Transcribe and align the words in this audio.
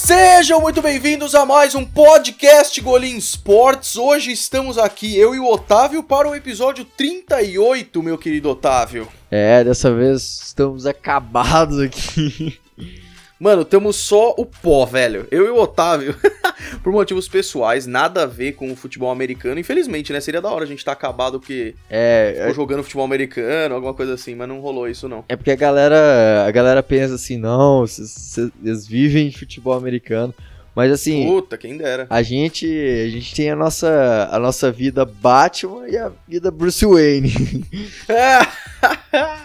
Sejam 0.00 0.60
muito 0.60 0.80
bem-vindos 0.80 1.34
a 1.34 1.44
mais 1.44 1.74
um 1.74 1.84
podcast 1.84 2.80
Golim 2.80 3.16
Sports. 3.16 3.96
Hoje 3.96 4.30
estamos 4.30 4.78
aqui, 4.78 5.18
eu 5.18 5.34
e 5.34 5.40
o 5.40 5.52
Otávio, 5.52 6.04
para 6.04 6.28
o 6.28 6.36
episódio 6.36 6.84
38, 6.84 8.00
meu 8.00 8.16
querido 8.16 8.48
Otávio. 8.48 9.08
É, 9.28 9.64
dessa 9.64 9.92
vez 9.92 10.40
estamos 10.46 10.86
acabados 10.86 11.80
aqui. 11.80 12.58
Mano, 13.38 13.64
temos 13.64 13.96
só 13.96 14.34
o 14.36 14.44
pó, 14.44 14.84
velho. 14.84 15.26
Eu 15.30 15.46
e 15.46 15.50
o 15.50 15.56
Otávio, 15.56 16.16
por 16.82 16.92
motivos 16.92 17.28
pessoais, 17.28 17.86
nada 17.86 18.24
a 18.24 18.26
ver 18.26 18.52
com 18.52 18.72
o 18.72 18.76
futebol 18.76 19.10
americano. 19.10 19.60
Infelizmente, 19.60 20.12
né? 20.12 20.20
Seria 20.20 20.40
da 20.40 20.50
hora 20.50 20.64
a 20.64 20.66
gente 20.66 20.78
estar 20.80 20.94
tá 20.94 20.98
acabado 20.98 21.38
porque 21.38 21.74
é, 21.88 22.34
ficou 22.38 22.54
jogando 22.54 22.82
futebol 22.82 23.04
americano, 23.04 23.76
alguma 23.76 23.94
coisa 23.94 24.14
assim, 24.14 24.34
mas 24.34 24.48
não 24.48 24.58
rolou 24.58 24.88
isso 24.88 25.08
não. 25.08 25.24
É 25.28 25.36
porque 25.36 25.52
a 25.52 25.56
galera, 25.56 26.46
a 26.46 26.50
galera 26.50 26.82
pensa 26.82 27.14
assim, 27.14 27.36
não, 27.36 27.84
eles 28.64 28.86
vivem 28.86 29.28
de 29.28 29.38
futebol 29.38 29.74
americano. 29.74 30.34
Mas 30.78 30.92
assim. 30.92 31.26
Puta, 31.26 31.58
quem 31.58 31.76
dera. 31.76 32.06
A 32.08 32.22
gente, 32.22 32.64
a 32.64 33.08
gente 33.08 33.34
tem 33.34 33.50
a 33.50 33.56
nossa, 33.56 34.28
a 34.30 34.38
nossa 34.38 34.70
vida 34.70 35.04
Batman 35.04 35.88
e 35.88 35.96
a 35.96 36.12
vida 36.28 36.52
Bruce 36.52 36.86
Wayne. 36.86 37.32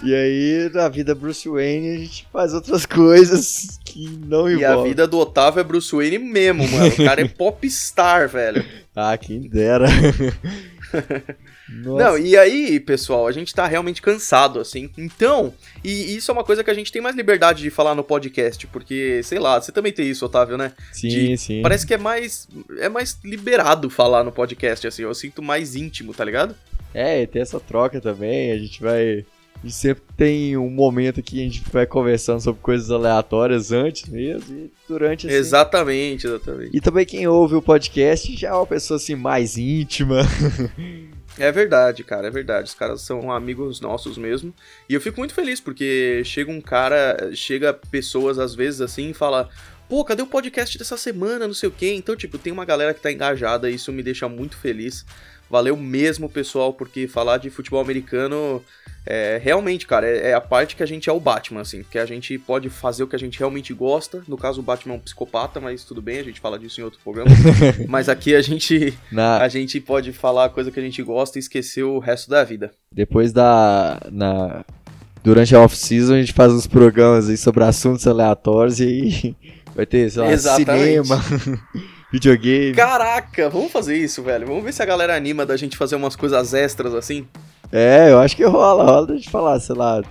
e 0.04 0.14
aí, 0.14 0.70
na 0.72 0.88
vida 0.90 1.16
Bruce 1.16 1.50
Wayne, 1.50 1.90
a 1.90 1.98
gente 1.98 2.28
faz 2.32 2.54
outras 2.54 2.86
coisas 2.86 3.80
que 3.84 4.08
não 4.28 4.48
envolvem. 4.48 4.60
E 4.60 4.66
a 4.66 4.84
vida 4.84 5.08
do 5.08 5.18
Otávio 5.18 5.60
é 5.60 5.64
Bruce 5.64 5.96
Wayne 5.96 6.20
mesmo, 6.20 6.70
mano. 6.70 6.90
O 6.90 7.04
cara 7.04 7.22
é 7.22 7.28
popstar, 7.28 8.30
velho. 8.30 8.64
Ah, 8.96 9.18
quem 9.18 9.42
dera. 9.42 9.88
Nossa. 11.74 12.04
Não, 12.04 12.18
e 12.18 12.38
aí, 12.38 12.80
pessoal, 12.80 13.28
a 13.28 13.32
gente 13.32 13.54
tá 13.54 13.66
realmente 13.66 14.02
cansado, 14.02 14.60
assim. 14.60 14.90
Então, 14.98 15.54
e 15.84 16.16
isso 16.16 16.30
é 16.30 16.34
uma 16.34 16.44
coisa 16.44 16.64
que 16.64 16.70
a 16.70 16.74
gente 16.74 16.92
tem 16.92 17.02
mais 17.02 17.16
liberdade 17.16 17.64
de 17.64 17.70
falar 17.70 17.96
no 17.96 18.04
podcast, 18.04 18.68
porque, 18.68 19.22
sei 19.24 19.40
lá, 19.40 19.60
você 19.60 19.72
também 19.72 19.92
tem 19.92 20.08
isso, 20.08 20.26
Otávio, 20.26 20.58
né? 20.58 20.74
Sim, 20.92 21.08
de, 21.08 21.38
sim. 21.38 21.62
Parece 21.62 21.88
que 21.88 21.94
é 21.94 21.98
mais 21.98 22.48
é 22.78 22.90
mais 22.90 23.18
liberado 23.24 23.90
falar 23.90 24.24
no 24.24 24.32
podcast, 24.32 24.86
assim. 24.86 25.02
Eu 25.02 25.14
sinto 25.16 25.42
mais 25.42 25.76
íntimo, 25.76 26.14
tá 26.14 26.24
ligado? 26.24 26.56
É, 26.94 27.24
e 27.24 27.28
tem 27.28 27.42
essa 27.42 27.60
troca 27.60 28.00
também, 28.00 28.52
a 28.52 28.58
gente 28.60 28.80
vai 28.80 29.26
a 29.64 29.66
gente 29.66 29.76
sempre 29.78 30.04
tem 30.18 30.58
um 30.58 30.70
momento 30.70 31.24
que 31.24 31.40
a 31.40 31.44
gente 31.44 31.64
vai 31.72 31.86
conversando 31.86 32.42
sobre 32.42 32.62
coisas 32.62 32.92
aleatórias 32.92 33.72
antes 33.72 34.10
mesmo 34.10 34.58
e 34.58 34.72
durante 34.90 35.26
assim. 35.26 35.38
Exatamente, 35.38 36.28
exatamente. 36.28 36.76
E 36.76 36.82
também 36.82 37.06
quem 37.06 37.26
ouve 37.28 37.56
o 37.56 37.62
podcast 37.62 38.36
já 38.36 38.50
é 38.50 38.54
uma 38.54 38.68
pessoa 38.68 38.98
assim 38.98 39.16
mais 39.16 39.58
íntima. 39.58 40.20
É 41.38 41.52
verdade, 41.52 42.04
cara, 42.04 42.28
é 42.28 42.32
verdade. 42.32 42.70
Os 42.70 42.76
caras 42.76 43.02
são 43.02 43.32
amigos 43.32 43.82
nossos 43.82 44.18
mesmo. 44.18 44.54
E 44.88 44.94
eu 44.94 45.02
fico 45.02 45.20
muito 45.20 45.34
feliz 45.34 45.60
porque 45.60 46.22
chega 46.24 46.52
um 46.52 46.62
cara, 46.62 47.32
chega 47.34 47.74
pessoas 47.74 48.38
às 48.38 48.54
vezes 48.54 48.82
assim 48.82 49.10
e 49.10 49.14
fala: 49.14 49.50
pô, 49.94 50.04
cadê 50.04 50.24
o 50.24 50.26
podcast 50.28 50.76
dessa 50.76 50.98
semana? 50.98 51.46
Não 51.46 51.54
sei 51.54 51.70
o 51.70 51.72
quê. 51.72 51.94
Então, 51.94 52.16
tipo, 52.16 52.40
tem 52.40 52.52
uma 52.52 52.66
galera 52.66 52.96
que 52.96 53.00
tá 53.00 53.12
engajada 53.12 53.70
e 53.70 53.76
isso 53.76 53.94
me 53.94 54.02
deixa 54.02 54.28
muito 54.28 54.58
feliz. 54.58 55.06
Valeu 55.48 55.78
mesmo, 55.78 56.28
pessoal, 56.28 56.74
porque 56.74 57.08
falar 57.08 57.38
de 57.38 57.52
futebol 57.52 57.80
americano 57.80 58.60
é 59.06 59.40
realmente, 59.44 59.86
cara, 59.86 60.08
é, 60.08 60.32
é, 60.32 60.34
a 60.34 60.42
parte 60.42 60.76
que 60.76 60.82
a 60.82 60.86
gente 60.88 61.12
é 61.12 61.14
o 61.14 61.20
Batman, 61.20 61.62
assim, 61.62 61.86
que 61.92 62.00
a 62.00 62.08
gente 62.08 62.40
pode 62.40 62.72
fazer 62.72 63.04
o 63.04 63.08
que 63.08 63.16
a 63.16 63.20
gente 63.20 63.38
realmente 63.38 63.72
gosta. 63.72 64.24
No 64.28 64.36
caso, 64.36 64.62
o 64.62 64.64
Batman 64.64 64.96
é 64.96 64.98
um 64.98 65.00
psicopata, 65.00 65.60
mas 65.60 65.84
tudo 65.84 66.02
bem, 66.02 66.18
a 66.18 66.24
gente 66.24 66.40
fala 66.40 66.58
disso 66.58 66.82
em 66.82 66.84
outro 66.84 67.00
programa. 67.04 67.30
mas 67.88 68.10
aqui 68.10 68.34
a 68.34 68.42
gente 68.42 68.98
na... 69.12 69.44
a 69.44 69.48
gente 69.48 69.80
pode 69.80 70.12
falar 70.12 70.46
a 70.46 70.50
coisa 70.50 70.72
que 70.72 70.80
a 70.80 70.84
gente 70.84 71.04
gosta 71.04 71.38
e 71.38 71.40
esquecer 71.40 71.84
o 71.84 72.00
resto 72.00 72.32
da 72.32 72.44
vida. 72.44 72.72
Depois 72.92 73.32
da 73.32 74.02
na 74.12 74.66
durante 75.24 75.56
a 75.56 75.62
off-season 75.62 76.16
a 76.16 76.20
gente 76.20 76.34
faz 76.34 76.52
uns 76.52 76.68
programas 76.68 77.30
aí 77.30 77.38
sobre 77.38 77.64
assuntos 77.64 78.06
aleatórios 78.08 78.80
e 78.80 78.84
aí 78.84 79.36
vai 79.76 79.86
ter, 79.86 80.10
sei 80.10 80.22
lá, 80.22 80.32
Exatamente. 80.32 81.06
cinema. 81.08 81.24
videogame. 82.14 82.76
Caraca, 82.76 83.50
vamos 83.50 83.72
fazer 83.72 83.98
isso, 83.98 84.22
velho. 84.22 84.46
Vamos 84.46 84.64
ver 84.64 84.72
se 84.72 84.84
a 84.84 84.86
galera 84.86 85.16
anima 85.16 85.48
da 85.48 85.58
gente 85.58 85.76
fazer 85.76 85.96
umas 85.96 86.16
coisas 86.16 86.54
extras 86.54 86.94
assim. 86.94 87.28
É, 87.72 88.12
eu 88.12 88.20
acho 88.20 88.36
que 88.36 88.44
rola, 88.44 88.84
rola 88.84 89.18
de 89.18 89.28
falar, 89.28 89.60
sei 89.60 89.76
lá, 89.76 90.04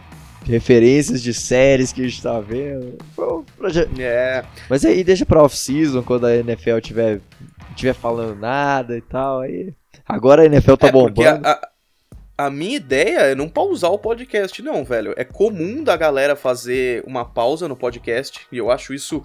referências 0.44 1.22
de 1.22 1.32
séries 1.32 1.92
que 1.92 2.02
a 2.02 2.08
gente 2.08 2.20
tá 2.20 2.40
vendo. 2.40 2.98
É. 4.00 4.44
Mas 4.68 4.84
aí 4.84 5.04
deixa 5.04 5.24
pra 5.24 5.44
off-season, 5.44 6.02
quando 6.02 6.26
a 6.26 6.34
NFL 6.34 6.78
tiver, 6.80 7.20
tiver 7.76 7.94
falando 7.94 8.36
nada 8.36 8.96
e 8.96 9.00
tal. 9.00 9.40
Aí... 9.40 9.72
Agora 10.08 10.42
a 10.42 10.46
NFL 10.46 10.74
tá 10.74 10.88
é, 10.88 10.92
bombando. 10.92 11.46
A, 11.46 11.52
a, 11.52 12.46
a, 12.46 12.50
minha 12.50 12.76
ideia 12.76 13.18
é 13.20 13.34
não 13.36 13.48
pausar 13.48 13.92
o 13.92 13.98
podcast, 13.98 14.60
não, 14.60 14.84
velho. 14.84 15.14
É 15.16 15.22
comum 15.22 15.84
da 15.84 15.96
galera 15.96 16.34
fazer 16.34 17.04
uma 17.06 17.24
pausa 17.24 17.68
no 17.68 17.76
podcast, 17.76 18.40
e 18.50 18.58
eu 18.58 18.72
acho 18.72 18.92
isso 18.92 19.22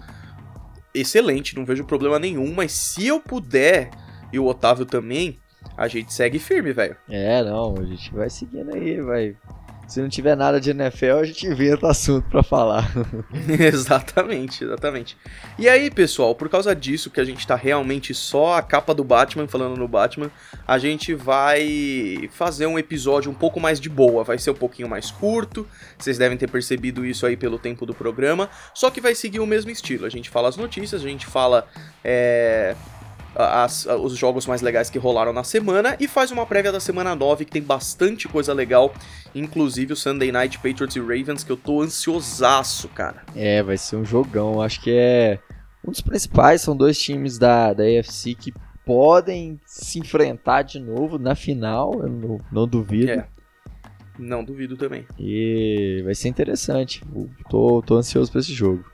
excelente, 1.00 1.56
não 1.56 1.64
vejo 1.64 1.84
problema 1.84 2.18
nenhum, 2.18 2.52
mas 2.54 2.72
se 2.72 3.06
eu 3.06 3.20
puder, 3.20 3.90
e 4.32 4.38
o 4.38 4.46
Otávio 4.46 4.84
também, 4.84 5.38
a 5.76 5.88
gente 5.88 6.12
segue 6.12 6.38
firme, 6.38 6.72
velho. 6.72 6.96
É, 7.08 7.42
não, 7.42 7.74
a 7.78 7.84
gente 7.84 8.12
vai 8.12 8.28
seguindo 8.30 8.74
aí, 8.74 9.00
vai. 9.00 9.36
Se 9.88 10.02
não 10.02 10.08
tiver 10.10 10.36
nada 10.36 10.60
de 10.60 10.68
NFL, 10.68 11.16
a 11.18 11.24
gente 11.24 11.46
inventa 11.46 11.88
assunto 11.88 12.28
para 12.28 12.42
falar. 12.42 12.92
exatamente, 13.58 14.62
exatamente. 14.62 15.16
E 15.58 15.66
aí, 15.66 15.90
pessoal, 15.90 16.34
por 16.34 16.46
causa 16.50 16.76
disso 16.76 17.10
que 17.10 17.18
a 17.18 17.24
gente 17.24 17.46
tá 17.46 17.56
realmente 17.56 18.12
só 18.12 18.58
a 18.58 18.62
capa 18.62 18.94
do 18.94 19.02
Batman 19.02 19.48
falando 19.48 19.78
no 19.78 19.88
Batman, 19.88 20.30
a 20.66 20.76
gente 20.76 21.14
vai 21.14 22.28
fazer 22.30 22.66
um 22.66 22.78
episódio 22.78 23.30
um 23.30 23.34
pouco 23.34 23.58
mais 23.58 23.80
de 23.80 23.88
boa, 23.88 24.22
vai 24.22 24.36
ser 24.36 24.50
um 24.50 24.54
pouquinho 24.54 24.90
mais 24.90 25.10
curto. 25.10 25.66
Vocês 25.98 26.18
devem 26.18 26.36
ter 26.36 26.50
percebido 26.50 27.06
isso 27.06 27.24
aí 27.24 27.34
pelo 27.34 27.58
tempo 27.58 27.86
do 27.86 27.94
programa, 27.94 28.50
só 28.74 28.90
que 28.90 29.00
vai 29.00 29.14
seguir 29.14 29.40
o 29.40 29.46
mesmo 29.46 29.70
estilo. 29.70 30.04
A 30.04 30.10
gente 30.10 30.28
fala 30.28 30.50
as 30.50 30.56
notícias, 30.58 31.02
a 31.02 31.08
gente 31.08 31.24
fala 31.24 31.66
é, 32.04 32.76
as, 33.34 33.86
os 33.86 34.16
jogos 34.16 34.46
mais 34.46 34.62
legais 34.62 34.90
que 34.90 34.98
rolaram 34.98 35.32
na 35.32 35.44
semana 35.44 35.96
e 36.00 36.08
faz 36.08 36.30
uma 36.30 36.46
prévia 36.46 36.72
da 36.72 36.80
semana 36.80 37.14
9 37.14 37.44
que 37.44 37.52
tem 37.52 37.62
bastante 37.62 38.26
coisa 38.28 38.52
legal, 38.52 38.92
inclusive 39.34 39.92
o 39.92 39.96
Sunday 39.96 40.32
Night 40.32 40.58
Patriots 40.58 40.96
e 40.96 41.00
Ravens, 41.00 41.44
que 41.44 41.52
eu 41.52 41.56
tô 41.56 41.82
ansiosaço, 41.82 42.88
cara. 42.88 43.22
É, 43.34 43.62
vai 43.62 43.76
ser 43.76 43.96
um 43.96 44.04
jogão, 44.04 44.60
acho 44.60 44.80
que 44.80 44.90
é 44.90 45.38
um 45.86 45.90
dos 45.90 46.00
principais, 46.00 46.62
são 46.62 46.76
dois 46.76 46.98
times 46.98 47.38
da, 47.38 47.72
da 47.72 47.84
AFC 47.84 48.34
que 48.34 48.52
podem 48.84 49.60
se 49.66 49.98
enfrentar 49.98 50.62
de 50.62 50.80
novo 50.80 51.18
na 51.18 51.34
final, 51.34 51.92
eu 52.00 52.08
não, 52.08 52.40
não 52.50 52.66
duvido. 52.66 53.10
É. 53.10 53.28
Não 54.18 54.42
duvido 54.42 54.76
também. 54.76 55.06
E 55.16 56.02
vai 56.04 56.14
ser 56.14 56.28
interessante. 56.28 57.04
Tô, 57.48 57.80
tô 57.82 57.96
ansioso 57.96 58.32
pra 58.32 58.40
esse 58.40 58.52
jogo. 58.52 58.84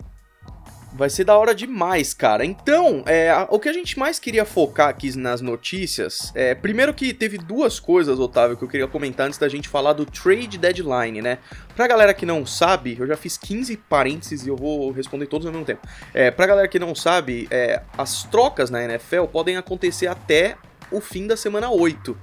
Vai 0.97 1.11
ser 1.11 1.25
da 1.25 1.37
hora 1.37 1.53
demais, 1.53 2.15
cara. 2.15 2.45
Então, 2.45 3.03
é, 3.05 3.35
o 3.51 3.59
que 3.59 3.69
a 3.69 3.73
gente 3.73 3.99
mais 3.99 4.21
queria 4.21 4.45
focar 4.45 4.89
aqui 4.89 5.17
nas 5.17 5.41
notícias 5.41 6.31
é. 6.37 6.55
Primeiro 6.55 6.95
que 6.95 7.13
teve 7.13 7.37
duas 7.37 7.81
coisas, 7.81 8.21
Otávio, 8.21 8.57
que 8.57 8.63
eu 8.63 8.69
queria 8.69 8.87
comentar 8.87 9.27
antes 9.27 9.39
da 9.39 9.49
gente 9.49 9.69
falar 9.69 9.93
do 9.93 10.07
trade 10.07 10.57
deadline, 10.57 11.21
né? 11.21 11.39
Pra 11.75 11.89
galera 11.89 12.15
que 12.15 12.25
não 12.25 12.47
sabe, 12.47 12.97
eu 12.99 13.09
já 13.09 13.17
fiz 13.17 13.37
15 13.37 13.77
parênteses 13.77 14.47
e 14.47 14.49
eu 14.49 14.57
vou 14.57 14.93
responder 14.93 15.27
todos 15.27 15.45
ao 15.47 15.53
mesmo 15.53 15.67
tempo. 15.67 15.85
É, 16.15 16.31
pra 16.31 16.47
galera 16.47 16.69
que 16.69 16.79
não 16.79 16.95
sabe, 16.95 17.49
é, 17.51 17.83
as 17.99 18.23
trocas 18.23 18.71
na 18.71 18.85
NFL 18.85 19.25
podem 19.25 19.57
acontecer 19.57 20.07
até 20.07 20.57
o 20.93 21.01
fim 21.01 21.27
da 21.27 21.37
semana 21.37 21.71
8 21.71 22.17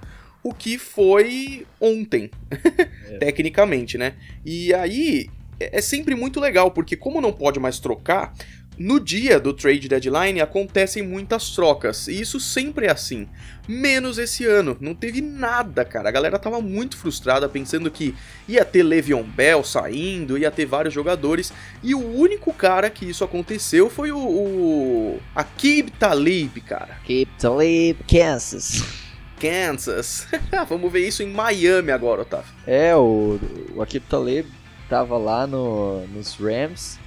o 0.43 0.53
que 0.53 0.77
foi 0.77 1.67
ontem, 1.79 2.31
é. 3.09 3.17
tecnicamente, 3.19 3.97
né? 3.97 4.15
E 4.43 4.73
aí 4.73 5.29
é, 5.59 5.77
é 5.77 5.81
sempre 5.81 6.15
muito 6.15 6.39
legal, 6.39 6.71
porque 6.71 6.95
como 6.95 7.21
não 7.21 7.31
pode 7.31 7.59
mais 7.59 7.79
trocar, 7.79 8.33
no 8.77 8.99
dia 8.99 9.39
do 9.39 9.53
trade 9.53 9.87
deadline 9.87 10.41
acontecem 10.41 11.03
muitas 11.03 11.51
trocas, 11.51 12.07
e 12.07 12.19
isso 12.19 12.39
sempre 12.39 12.87
é 12.87 12.91
assim. 12.91 13.27
Menos 13.67 14.17
esse 14.17 14.45
ano, 14.45 14.75
não 14.79 14.95
teve 14.95 15.21
nada, 15.21 15.85
cara. 15.85 16.09
A 16.09 16.11
galera 16.11 16.39
tava 16.39 16.61
muito 16.61 16.97
frustrada 16.97 17.47
pensando 17.47 17.91
que 17.91 18.15
ia 18.47 18.65
ter 18.65 18.83
Le'Veon 18.83 19.23
Bell 19.23 19.63
saindo, 19.63 20.37
ia 20.37 20.49
ter 20.49 20.65
vários 20.65 20.93
jogadores, 20.93 21.53
e 21.83 21.93
o 21.93 21.99
único 21.99 22.53
cara 22.53 22.89
que 22.89 23.05
isso 23.05 23.23
aconteceu 23.23 23.89
foi 23.89 24.11
o, 24.11 24.17
o 24.17 25.19
Akib 25.35 25.91
Talib, 25.99 26.57
cara. 26.61 26.97
Akib 27.03 27.29
Talib, 27.39 27.97
Kansas. 28.09 28.83
Kansas. 29.39 30.27
Vamos 30.67 30.91
ver 30.91 31.07
isso 31.07 31.21
em 31.21 31.31
Miami 31.31 31.91
agora, 31.91 32.21
Otávio. 32.21 32.51
É, 32.65 32.95
o, 32.95 33.39
o 33.75 33.81
Akib 33.81 34.03
Talib 34.09 34.47
tava 34.89 35.17
lá 35.17 35.45
no, 35.45 36.05
nos 36.07 36.35
Rams 36.35 37.00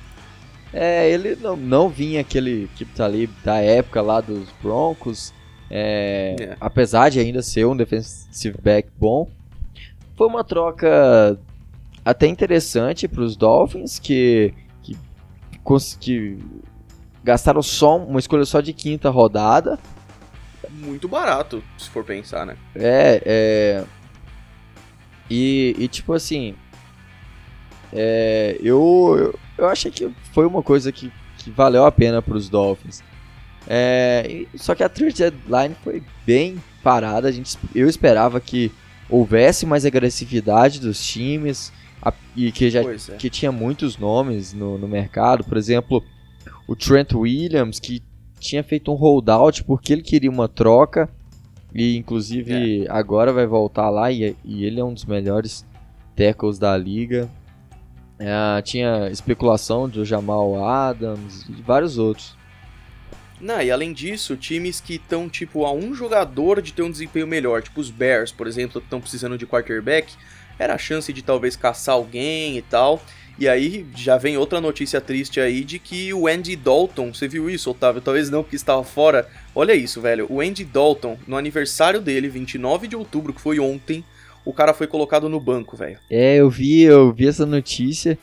é, 0.75 1.09
ele 1.09 1.37
não, 1.37 1.57
não 1.57 1.89
vinha 1.89 2.21
aquele 2.21 2.69
Kip 2.75 2.93
Talib 2.95 3.31
da 3.45 3.59
época 3.59 4.03
lá 4.03 4.21
dos 4.21 4.49
Broncos, 4.61 5.33
é, 5.71 6.35
é. 6.41 6.57
apesar 6.61 7.11
de 7.11 7.21
ainda 7.21 7.43
ser 7.43 7.65
um 7.65 7.77
defensive 7.77 8.59
back 8.61 8.89
bom. 8.99 9.29
Foi 10.17 10.27
uma 10.27 10.43
troca 10.43 11.39
até 12.05 12.27
interessante 12.27 13.07
para 13.07 13.23
os 13.23 13.37
Dolphins, 13.37 14.01
que, 14.01 14.53
que, 14.83 14.99
que 16.01 16.39
gastaram 17.23 17.63
só 17.63 17.97
uma 17.97 18.19
escolha 18.19 18.45
só 18.45 18.61
de 18.61 18.73
quinta 18.73 19.09
rodada. 19.11 19.79
Muito 20.71 21.07
barato, 21.09 21.63
se 21.79 21.89
for 21.89 22.05
pensar, 22.05 22.45
né? 22.45 22.57
É, 22.75 23.23
é. 23.25 23.85
E, 25.31 25.75
e 25.79 25.89
tipo 25.89 26.13
assim, 26.13 26.55
é, 27.93 28.59
eu, 28.61 29.17
eu, 29.19 29.39
eu 29.57 29.69
achei 29.69 29.91
que 29.91 30.11
foi 30.33 30.47
uma 30.47 30.63
coisa 30.63 30.91
que, 30.91 31.13
que 31.39 31.51
valeu 31.51 31.85
a 31.85 31.93
pena 31.93 32.21
para 32.21 32.37
os 32.37 32.49
Dolphins. 32.49 33.03
É, 33.67 34.47
só 34.57 34.75
que 34.75 34.83
a 34.83 34.89
trade 34.89 35.17
deadline 35.17 35.75
foi 35.83 36.03
bem 36.27 36.63
parada. 36.83 37.29
A 37.29 37.33
gente, 37.33 37.59
eu 37.75 37.89
esperava 37.89 38.41
que 38.41 38.71
houvesse 39.09 39.65
mais 39.67 39.85
agressividade 39.85 40.81
dos 40.81 41.05
times 41.05 41.73
a, 42.03 42.13
e 42.37 42.53
que 42.53 42.71
já 42.71 42.83
é. 42.83 42.97
que 43.19 43.31
tinha 43.31 43.51
muitos 43.51 43.97
nomes 43.97 44.53
no, 44.53 44.77
no 44.77 44.87
mercado. 44.87 45.45
Por 45.45 45.57
exemplo, 45.57 46.03
o 46.67 46.77
Trent 46.77 47.13
Williams, 47.15 47.81
que 47.81 48.03
tinha 48.39 48.63
feito 48.63 48.93
um 48.93 48.95
holdout 48.95 49.65
porque 49.65 49.93
ele 49.93 50.03
queria 50.03 50.31
uma 50.31 50.49
troca. 50.49 51.09
E 51.75 51.97
inclusive 51.97 52.85
é. 52.85 52.91
agora 52.91 53.33
vai 53.33 53.47
voltar 53.47 53.91
lá 53.91 54.13
e, 54.13 54.37
e, 54.45 54.65
ele 54.65 54.79
é 54.79 54.85
um 54.85 54.95
dos 54.95 55.05
melhores 55.05 55.67
tackles 56.15 56.59
da 56.59 56.77
liga. 56.77 57.29
É, 58.19 58.63
tinha 58.63 59.09
especulação 59.11 59.89
do 59.89 60.05
Jamal 60.05 60.65
Adams 60.65 61.45
e 61.49 61.53
de 61.53 61.63
vários 61.63 61.99
outros. 61.99 62.37
Não, 63.41 63.61
e 63.61 63.71
além 63.71 63.93
disso, 63.93 64.37
times 64.37 64.81
que 64.81 64.95
estão 64.95 65.29
tipo 65.29 65.65
a 65.67 65.73
um 65.73 65.95
jogador 65.95 66.63
de 66.63 66.73
ter 66.73 66.83
um 66.83 66.91
desempenho 66.91 67.27
melhor, 67.27 67.63
tipo 67.63 67.81
os 67.81 67.91
Bears, 67.91 68.31
por 68.31 68.47
exemplo, 68.47 68.81
estão 68.81 69.01
precisando 69.01 69.37
de 69.37 69.47
quarterback, 69.47 70.15
era 70.59 70.75
a 70.75 70.79
chance 70.79 71.13
de 71.13 71.23
talvez 71.23 71.57
caçar 71.57 71.97
alguém 71.97 72.57
e 72.57 72.63
tal. 72.63 73.03
E 73.37 73.49
aí 73.49 73.85
já 73.97 74.17
vem 74.17 74.37
outra 74.37 74.61
notícia 74.61 75.01
triste 75.01 75.41
aí 75.41 75.65
de 75.65 75.81
que 75.81 76.15
o 76.15 76.29
Andy 76.29 76.55
Dalton, 76.55 77.13
você 77.13 77.27
viu 77.27 77.51
isso, 77.51 77.69
Otávio? 77.69 78.01
Talvez 78.01 78.31
não, 78.31 78.45
porque 78.45 78.55
estava 78.55 78.85
fora. 78.85 79.29
Olha 79.53 79.75
isso, 79.75 80.01
velho. 80.01 80.27
O 80.31 80.41
Andy 80.41 80.65
Dalton, 80.65 81.19
no 81.27 81.37
aniversário 81.37 82.01
dele, 82.01 82.29
29 82.29 82.87
de 82.87 82.95
outubro, 82.95 83.33
que 83.33 83.41
foi 83.41 83.59
ontem, 83.59 84.05
o 84.45 84.53
cara 84.53 84.75
foi 84.75 84.87
colocado 84.87 85.29
no 85.29 85.41
banco, 85.41 85.77
velho. 85.77 85.99
É, 86.11 86.37
eu 86.37 86.51
vi, 86.51 86.83
eu 86.83 87.13
vi 87.13 87.27
essa 87.27 87.47
notícia. 87.47 88.19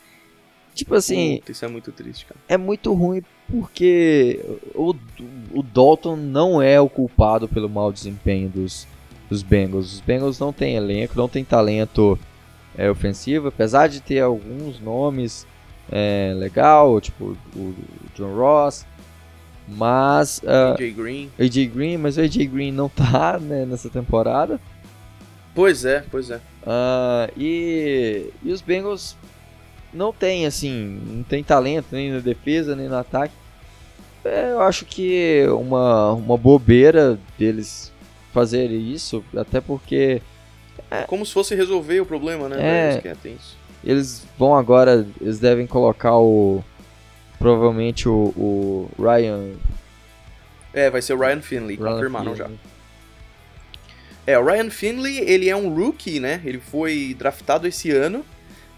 Tipo 0.74 0.96
assim. 0.96 1.38
Puta, 1.40 1.52
isso 1.52 1.66
é 1.66 1.68
muito 1.68 1.92
triste, 1.92 2.26
cara. 2.26 2.40
É 2.48 2.58
muito 2.58 2.94
ruim 2.94 3.22
porque 3.50 4.40
o, 4.74 4.96
o 5.54 5.62
Dalton 5.62 6.16
não 6.16 6.62
é 6.62 6.80
o 6.80 6.88
culpado 6.88 7.48
pelo 7.48 7.70
mau 7.70 7.92
desempenho 7.92 8.50
dos, 8.50 8.88
dos 9.30 9.44
Bengals. 9.44 9.94
Os 9.94 10.00
Bengals 10.00 10.40
não 10.40 10.54
têm 10.54 10.76
elenco, 10.76 11.18
não 11.18 11.28
tem 11.28 11.44
talento 11.44 12.18
é, 12.78 12.90
ofensivo, 12.90 13.50
apesar 13.50 13.88
de 13.88 14.00
ter 14.00 14.22
alguns 14.22 14.80
nomes 14.80 15.46
é, 15.92 16.34
legal, 16.36 17.02
tipo 17.02 17.38
o, 17.56 17.76
John 18.16 18.34
Ross, 18.34 18.86
mas 19.68 20.40
uh, 20.40 20.74
AJ 20.74 20.94
Green, 20.94 21.30
AJ 21.40 21.66
Green, 21.68 21.98
mas 21.98 22.18
o 22.18 22.22
AJ 22.22 22.48
Green 22.48 22.72
não 22.72 22.88
tá 22.90 23.38
né, 23.40 23.66
nessa 23.66 23.90
temporada. 23.90 24.60
Pois 25.54 25.86
é, 25.86 26.04
pois 26.10 26.30
é. 26.30 26.38
Uh, 26.38 27.32
e, 27.38 28.30
e 28.44 28.52
os 28.52 28.62
Bengals 28.62 29.18
não 29.94 30.14
tem 30.14 30.46
assim, 30.46 31.02
não 31.06 31.24
tem 31.24 31.44
talento 31.44 31.88
nem 31.92 32.12
na 32.12 32.20
defesa 32.20 32.76
nem 32.76 32.88
no 32.88 32.98
ataque. 32.98 33.34
É, 34.24 34.52
eu 34.52 34.62
acho 34.62 34.86
que 34.86 35.46
uma, 35.50 36.14
uma 36.14 36.38
bobeira 36.38 37.20
deles 37.38 37.92
fazer 38.32 38.70
isso, 38.70 39.24
até 39.36 39.60
porque 39.60 40.22
é. 40.92 41.04
Como 41.04 41.26
se 41.26 41.32
fosse 41.32 41.56
resolver 41.56 42.02
o 42.02 42.06
problema, 42.06 42.50
né? 42.50 42.58
É, 42.60 43.16
eles 43.82 44.28
vão 44.38 44.56
agora, 44.56 45.08
eles 45.22 45.40
devem 45.40 45.66
colocar 45.66 46.18
o. 46.18 46.62
Provavelmente 47.40 48.08
o, 48.08 48.34
o 48.38 48.90
Ryan. 49.00 49.54
É, 50.74 50.90
vai 50.90 51.02
ser 51.02 51.14
o 51.14 51.20
Ryan 51.20 51.42
Finley, 51.42 51.78
Ryan 51.78 51.94
confirmaram 51.94 52.36
Finley. 52.36 52.38
já. 52.38 52.71
É, 54.26 54.38
o 54.38 54.46
Ryan 54.46 54.70
Finley, 54.70 55.20
ele 55.20 55.50
é 55.50 55.56
um 55.56 55.74
rookie, 55.74 56.20
né? 56.20 56.42
Ele 56.46 56.60
foi 56.60 57.16
draftado 57.18 57.68
esse 57.68 57.90
ano 57.90 58.24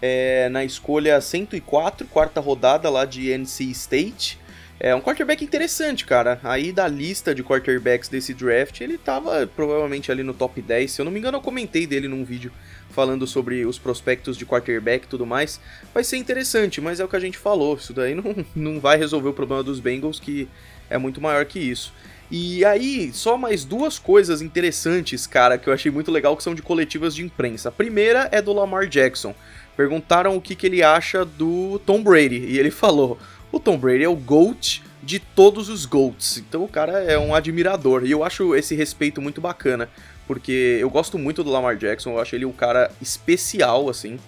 é, 0.00 0.48
na 0.48 0.64
escolha 0.64 1.20
104, 1.20 2.06
quarta 2.08 2.40
rodada 2.40 2.88
lá 2.90 3.04
de 3.04 3.30
NC 3.30 3.64
State. 3.70 4.38
É 4.80 4.94
um 4.94 5.00
quarterback 5.00 5.44
interessante, 5.44 6.04
cara. 6.04 6.40
Aí 6.42 6.72
da 6.72 6.88
lista 6.88 7.34
de 7.34 7.42
quarterbacks 7.42 8.08
desse 8.08 8.34
draft, 8.34 8.80
ele 8.80 8.98
tava 8.98 9.46
provavelmente 9.46 10.10
ali 10.10 10.22
no 10.22 10.34
top 10.34 10.60
10. 10.60 10.90
Se 10.90 11.00
eu 11.00 11.04
não 11.04 11.12
me 11.12 11.18
engano, 11.18 11.38
eu 11.38 11.42
comentei 11.42 11.86
dele 11.86 12.08
num 12.08 12.24
vídeo 12.24 12.52
falando 12.90 13.26
sobre 13.26 13.64
os 13.64 13.78
prospectos 13.78 14.36
de 14.36 14.44
quarterback 14.44 15.04
e 15.04 15.08
tudo 15.08 15.24
mais. 15.24 15.60
Vai 15.92 16.04
ser 16.04 16.16
interessante, 16.16 16.80
mas 16.80 17.00
é 17.00 17.04
o 17.04 17.08
que 17.08 17.16
a 17.16 17.20
gente 17.20 17.38
falou. 17.38 17.76
Isso 17.76 17.92
daí 17.92 18.14
não, 18.16 18.44
não 18.54 18.80
vai 18.80 18.98
resolver 18.98 19.28
o 19.28 19.32
problema 19.32 19.62
dos 19.62 19.80
Bengals, 19.80 20.20
que 20.20 20.48
é 20.90 20.98
muito 20.98 21.20
maior 21.20 21.44
que 21.44 21.58
isso. 21.58 21.92
E 22.30 22.64
aí, 22.64 23.12
só 23.12 23.36
mais 23.36 23.64
duas 23.64 23.98
coisas 23.98 24.40
interessantes, 24.42 25.26
cara, 25.26 25.58
que 25.58 25.68
eu 25.68 25.72
achei 25.72 25.90
muito 25.90 26.10
legal, 26.10 26.36
que 26.36 26.42
são 26.42 26.54
de 26.54 26.62
coletivas 26.62 27.14
de 27.14 27.22
imprensa. 27.22 27.68
A 27.68 27.72
primeira 27.72 28.28
é 28.32 28.40
do 28.40 28.52
Lamar 28.52 28.86
Jackson. 28.86 29.34
Perguntaram 29.76 30.36
o 30.36 30.40
que, 30.40 30.54
que 30.54 30.66
ele 30.66 30.82
acha 30.82 31.24
do 31.24 31.80
Tom 31.84 32.02
Brady, 32.02 32.38
e 32.38 32.58
ele 32.58 32.70
falou: 32.72 33.18
o 33.52 33.60
Tom 33.60 33.76
Brady 33.76 34.04
é 34.04 34.08
o 34.08 34.16
GOAT 34.16 34.82
de 35.02 35.18
todos 35.18 35.68
os 35.68 35.84
GOATs. 35.84 36.38
Então 36.38 36.64
o 36.64 36.68
cara 36.68 36.92
é 37.04 37.18
um 37.18 37.34
admirador. 37.34 38.04
E 38.04 38.10
eu 38.10 38.24
acho 38.24 38.54
esse 38.54 38.74
respeito 38.74 39.20
muito 39.20 39.40
bacana. 39.40 39.88
Porque 40.26 40.78
eu 40.80 40.88
gosto 40.88 41.18
muito 41.18 41.44
do 41.44 41.50
Lamar 41.50 41.76
Jackson, 41.76 42.12
eu 42.12 42.20
acho 42.20 42.34
ele 42.34 42.46
um 42.46 42.52
cara 42.52 42.90
especial, 43.00 43.90
assim. 43.90 44.18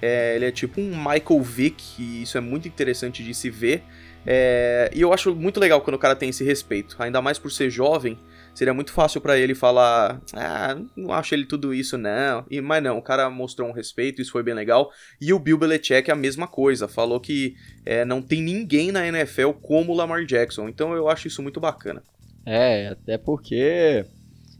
É, 0.00 0.34
ele 0.34 0.46
é 0.46 0.50
tipo 0.50 0.80
um 0.80 0.96
Michael 0.96 1.42
Vick, 1.42 1.84
e 1.98 2.22
isso 2.22 2.38
é 2.38 2.40
muito 2.40 2.66
interessante 2.66 3.22
de 3.22 3.34
se 3.34 3.50
ver. 3.50 3.82
É, 4.26 4.90
e 4.94 5.00
eu 5.00 5.12
acho 5.12 5.34
muito 5.34 5.58
legal 5.58 5.80
quando 5.80 5.96
o 5.96 5.98
cara 5.98 6.14
tem 6.14 6.28
esse 6.28 6.44
respeito, 6.44 6.96
ainda 6.98 7.20
mais 7.20 7.38
por 7.38 7.50
ser 7.50 7.70
jovem 7.70 8.18
seria 8.54 8.74
muito 8.74 8.92
fácil 8.92 9.20
para 9.20 9.38
ele 9.38 9.54
falar, 9.54 10.20
ah, 10.34 10.76
não 10.96 11.12
acho 11.12 11.34
ele 11.34 11.46
tudo 11.46 11.72
isso 11.72 11.96
não. 11.96 12.44
E, 12.50 12.60
mas 12.60 12.82
não, 12.82 12.98
o 12.98 13.02
cara 13.02 13.28
mostrou 13.30 13.68
um 13.68 13.72
respeito, 13.72 14.20
isso 14.20 14.32
foi 14.32 14.42
bem 14.42 14.54
legal. 14.54 14.90
E 15.20 15.32
o 15.32 15.38
Bill 15.38 15.58
Belichick 15.58 16.10
a 16.10 16.14
mesma 16.16 16.46
coisa, 16.46 16.86
falou 16.86 17.18
que 17.20 17.54
é, 17.84 18.04
não 18.04 18.20
tem 18.20 18.42
ninguém 18.42 18.92
na 18.92 19.06
NFL 19.06 19.50
como 19.62 19.92
o 19.92 19.96
Lamar 19.96 20.24
Jackson. 20.24 20.68
Então 20.68 20.94
eu 20.94 21.08
acho 21.08 21.28
isso 21.28 21.42
muito 21.42 21.60
bacana. 21.60 22.02
É, 22.44 22.88
até 22.88 23.16
porque 23.16 24.04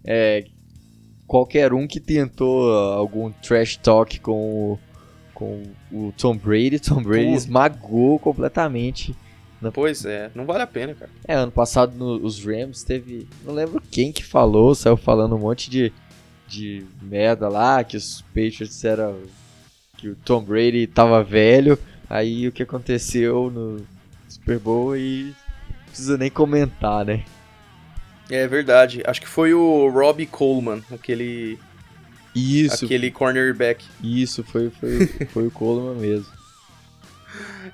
é, 0.04 0.44
qualquer 1.26 1.72
um 1.72 1.86
que 1.86 2.00
tentou 2.00 2.72
algum 2.72 3.30
trash 3.30 3.76
talk 3.76 4.20
com 4.20 4.72
o, 4.72 4.78
com 5.34 5.62
o 5.90 6.12
Tom 6.16 6.36
Brady, 6.36 6.78
Tom 6.78 7.02
Brady 7.02 7.32
esmagou 7.32 8.18
completamente 8.18 9.14
Pois 9.70 10.04
é, 10.04 10.30
não 10.34 10.44
vale 10.44 10.62
a 10.62 10.66
pena, 10.66 10.94
cara. 10.94 11.10
É, 11.28 11.34
ano 11.34 11.52
passado 11.52 11.94
no, 11.96 12.24
os 12.24 12.44
Rams 12.44 12.82
teve. 12.82 13.28
Não 13.44 13.54
lembro 13.54 13.80
quem 13.90 14.10
que 14.10 14.24
falou, 14.24 14.74
saiu 14.74 14.96
falando 14.96 15.36
um 15.36 15.40
monte 15.40 15.70
de, 15.70 15.92
de 16.48 16.84
merda 17.00 17.48
lá, 17.48 17.84
que 17.84 17.96
os 17.96 18.22
Patriots 18.34 18.84
eram. 18.84 19.16
que 19.96 20.08
o 20.08 20.16
Tom 20.16 20.42
Brady 20.42 20.86
tava 20.86 21.22
velho. 21.22 21.78
Aí 22.10 22.48
o 22.48 22.52
que 22.52 22.62
aconteceu 22.62 23.50
no 23.50 23.86
Super 24.28 24.58
Bowl 24.58 24.96
e 24.96 25.34
não 25.68 25.86
precisa 25.86 26.18
nem 26.18 26.30
comentar, 26.30 27.04
né? 27.04 27.24
É 28.30 28.46
verdade. 28.46 29.02
Acho 29.06 29.20
que 29.20 29.28
foi 29.28 29.52
o 29.54 29.88
Robbie 29.90 30.26
Coleman, 30.26 30.82
aquele. 30.90 31.58
Isso. 32.34 32.86
Aquele 32.86 33.10
cornerback. 33.10 33.84
Isso, 34.02 34.42
foi, 34.42 34.70
foi, 34.70 35.06
foi 35.28 35.46
o 35.46 35.50
Coleman 35.50 35.94
mesmo. 36.00 36.26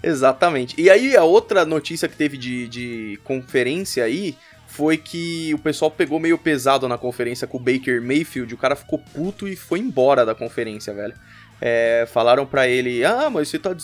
Exatamente. 0.03 0.81
E 0.81 0.89
aí 0.91 1.17
a 1.17 1.25
outra 1.25 1.65
notícia 1.65 2.09
que 2.09 2.17
teve 2.17 2.37
de, 2.37 2.69
de 2.69 3.21
conferência 3.25 4.05
aí 4.05 4.37
foi 4.67 4.97
que 4.97 5.53
o 5.55 5.59
pessoal 5.59 5.91
pegou 5.91 6.21
meio 6.21 6.39
pesado 6.39 6.87
na 6.87 6.99
conferência 6.99 7.47
com 7.47 7.57
o 7.57 7.61
Baker 7.61 8.01
Mayfield, 8.03 8.53
o 8.55 8.59
cara 8.59 8.77
ficou 8.77 8.99
puto 8.99 9.49
e 9.49 9.57
foi 9.57 9.81
embora 9.81 10.25
da 10.25 10.35
conferência, 10.35 10.93
velho. 10.95 11.15
É, 11.61 12.07
falaram 12.13 12.47
pra 12.47 12.69
ele, 12.69 13.05
ah, 13.05 13.29
mas 13.31 13.49
você 13.49 13.59
tá, 13.59 13.75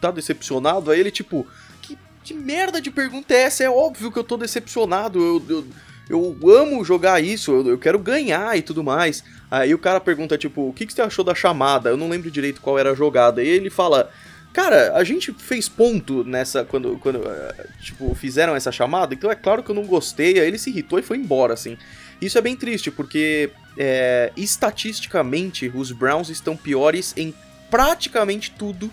tá 0.00 0.10
decepcionado? 0.10 0.90
Aí 0.90 1.00
ele, 1.00 1.10
tipo, 1.10 1.46
que, 1.80 1.96
que 2.22 2.34
merda 2.34 2.80
de 2.80 2.90
pergunta 2.90 3.32
é 3.32 3.44
essa? 3.44 3.64
É 3.64 3.70
óbvio 3.70 4.12
que 4.12 4.18
eu 4.18 4.24
tô 4.24 4.36
decepcionado, 4.36 5.18
eu, 5.18 5.42
eu, 5.48 5.66
eu 6.10 6.50
amo 6.50 6.84
jogar 6.84 7.22
isso, 7.22 7.50
eu, 7.50 7.68
eu, 7.68 7.78
quero 7.78 7.98
ganhar 7.98 8.58
e 8.58 8.60
tudo 8.60 8.84
mais. 8.84 9.24
Aí 9.50 9.72
o 9.72 9.78
cara 9.78 10.00
pergunta, 10.00 10.36
tipo, 10.36 10.68
o 10.68 10.72
que, 10.72 10.84
que 10.84 10.92
você 10.92 11.00
achou 11.00 11.24
da 11.24 11.34
chamada? 11.34 11.88
Eu 11.88 11.96
não 11.96 12.08
lembro 12.08 12.30
direito 12.30 12.60
qual 12.60 12.78
era 12.78 12.90
a 12.90 12.94
jogada. 12.94 13.42
E 13.42 13.48
ele 13.48 13.70
fala, 13.70 14.10
Cara, 14.54 14.96
a 14.96 15.02
gente 15.02 15.32
fez 15.32 15.68
ponto 15.68 16.22
nessa. 16.22 16.64
Quando, 16.64 16.96
quando 17.00 17.28
eh, 17.28 17.66
tipo, 17.82 18.14
fizeram 18.14 18.54
essa 18.54 18.70
chamada, 18.70 19.12
então 19.12 19.28
é 19.28 19.34
claro 19.34 19.64
que 19.64 19.70
eu 19.70 19.74
não 19.74 19.84
gostei, 19.84 20.38
aí 20.38 20.46
ele 20.46 20.58
se 20.58 20.70
irritou 20.70 20.96
e 20.96 21.02
foi 21.02 21.18
embora, 21.18 21.52
assim. 21.52 21.76
Isso 22.22 22.38
é 22.38 22.40
bem 22.40 22.54
triste, 22.54 22.88
porque 22.88 23.50
é, 23.76 24.32
estatisticamente 24.36 25.70
os 25.74 25.90
Browns 25.90 26.28
estão 26.28 26.56
piores 26.56 27.12
em 27.16 27.34
praticamente 27.68 28.52
tudo 28.52 28.92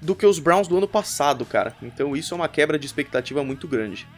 do 0.00 0.14
que 0.14 0.24
os 0.24 0.38
Browns 0.38 0.66
do 0.66 0.78
ano 0.78 0.88
passado, 0.88 1.44
cara. 1.44 1.76
Então 1.82 2.16
isso 2.16 2.32
é 2.32 2.36
uma 2.36 2.48
quebra 2.48 2.78
de 2.78 2.86
expectativa 2.86 3.44
muito 3.44 3.68
grande. 3.68 4.08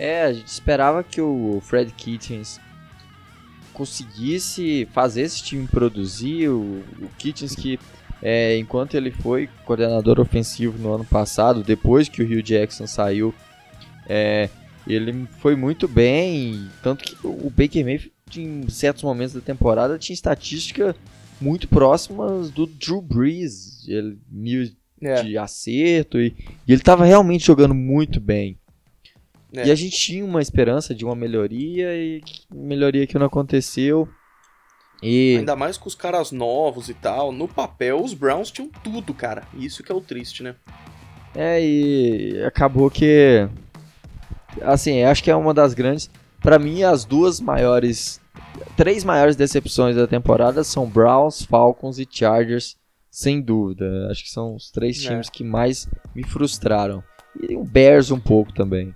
É, 0.00 0.24
a 0.24 0.32
gente 0.32 0.48
esperava 0.48 1.04
que 1.04 1.20
o 1.20 1.62
Fred 1.64 1.92
Kitchens 1.92 2.60
conseguisse 3.72 4.88
fazer 4.92 5.22
esse 5.22 5.44
time 5.44 5.68
produzir, 5.68 6.48
o, 6.48 6.82
o 7.00 7.08
Kitchens 7.16 7.54
que 7.54 7.78
é, 8.22 8.56
enquanto 8.58 8.94
ele 8.94 9.10
foi 9.10 9.48
coordenador 9.64 10.20
ofensivo 10.20 10.78
no 10.78 10.94
ano 10.94 11.04
passado, 11.04 11.62
depois 11.62 12.08
que 12.08 12.22
o 12.22 12.26
Hugh 12.26 12.42
Jackson 12.42 12.86
saiu, 12.86 13.34
é, 14.08 14.48
ele 14.86 15.26
foi 15.38 15.54
muito 15.54 15.86
bem, 15.86 16.68
tanto 16.82 17.04
que 17.04 17.16
o 17.24 17.50
Baker 17.50 17.84
Mayfield 17.84 18.12
em 18.36 18.68
certos 18.68 19.02
momentos 19.02 19.34
da 19.34 19.40
temporada 19.40 19.98
tinha 19.98 20.14
estatística 20.14 20.94
muito 21.40 21.68
próximas 21.68 22.50
do 22.50 22.66
Drew 22.66 23.00
Brees, 23.00 23.86
ele, 23.88 24.18
mil, 24.30 24.68
é. 25.00 25.22
de 25.22 25.38
acerto 25.38 26.18
e, 26.18 26.34
e 26.66 26.72
ele 26.72 26.80
estava 26.80 27.04
realmente 27.04 27.46
jogando 27.46 27.74
muito 27.74 28.20
bem. 28.20 28.58
É. 29.54 29.66
E 29.66 29.70
a 29.70 29.74
gente 29.74 29.96
tinha 29.96 30.24
uma 30.24 30.42
esperança 30.42 30.94
de 30.94 31.04
uma 31.04 31.14
melhoria 31.14 31.94
e 31.94 32.22
melhoria 32.52 33.06
que 33.06 33.18
não 33.18 33.26
aconteceu. 33.26 34.08
E... 35.02 35.36
Ainda 35.38 35.54
mais 35.54 35.76
com 35.76 35.88
os 35.88 35.94
caras 35.94 36.32
novos 36.32 36.88
e 36.88 36.94
tal. 36.94 37.30
No 37.32 37.46
papel, 37.46 38.02
os 38.02 38.14
Browns 38.14 38.50
tinham 38.50 38.68
tudo, 38.82 39.14
cara. 39.14 39.44
Isso 39.54 39.82
que 39.82 39.92
é 39.92 39.94
o 39.94 40.00
triste, 40.00 40.42
né? 40.42 40.54
É, 41.34 41.62
e 41.62 42.42
acabou 42.44 42.90
que. 42.90 43.48
Assim, 44.62 45.02
acho 45.02 45.22
que 45.22 45.30
é 45.30 45.36
uma 45.36 45.54
das 45.54 45.74
grandes. 45.74 46.10
para 46.40 46.58
mim, 46.58 46.82
as 46.82 47.04
duas 47.04 47.40
maiores. 47.40 48.20
Três 48.76 49.04
maiores 49.04 49.36
decepções 49.36 49.94
da 49.94 50.06
temporada 50.06 50.64
são 50.64 50.86
Browns, 50.86 51.42
Falcons 51.42 51.98
e 51.98 52.08
Chargers, 52.08 52.76
sem 53.10 53.40
dúvida. 53.40 54.08
Acho 54.10 54.24
que 54.24 54.30
são 54.30 54.54
os 54.54 54.70
três 54.70 55.04
é. 55.04 55.08
times 55.08 55.28
é. 55.28 55.30
que 55.30 55.44
mais 55.44 55.88
me 56.14 56.24
frustraram. 56.24 57.02
E 57.40 57.54
o 57.54 57.62
Bears 57.62 58.10
um 58.10 58.18
pouco 58.18 58.52
também. 58.52 58.94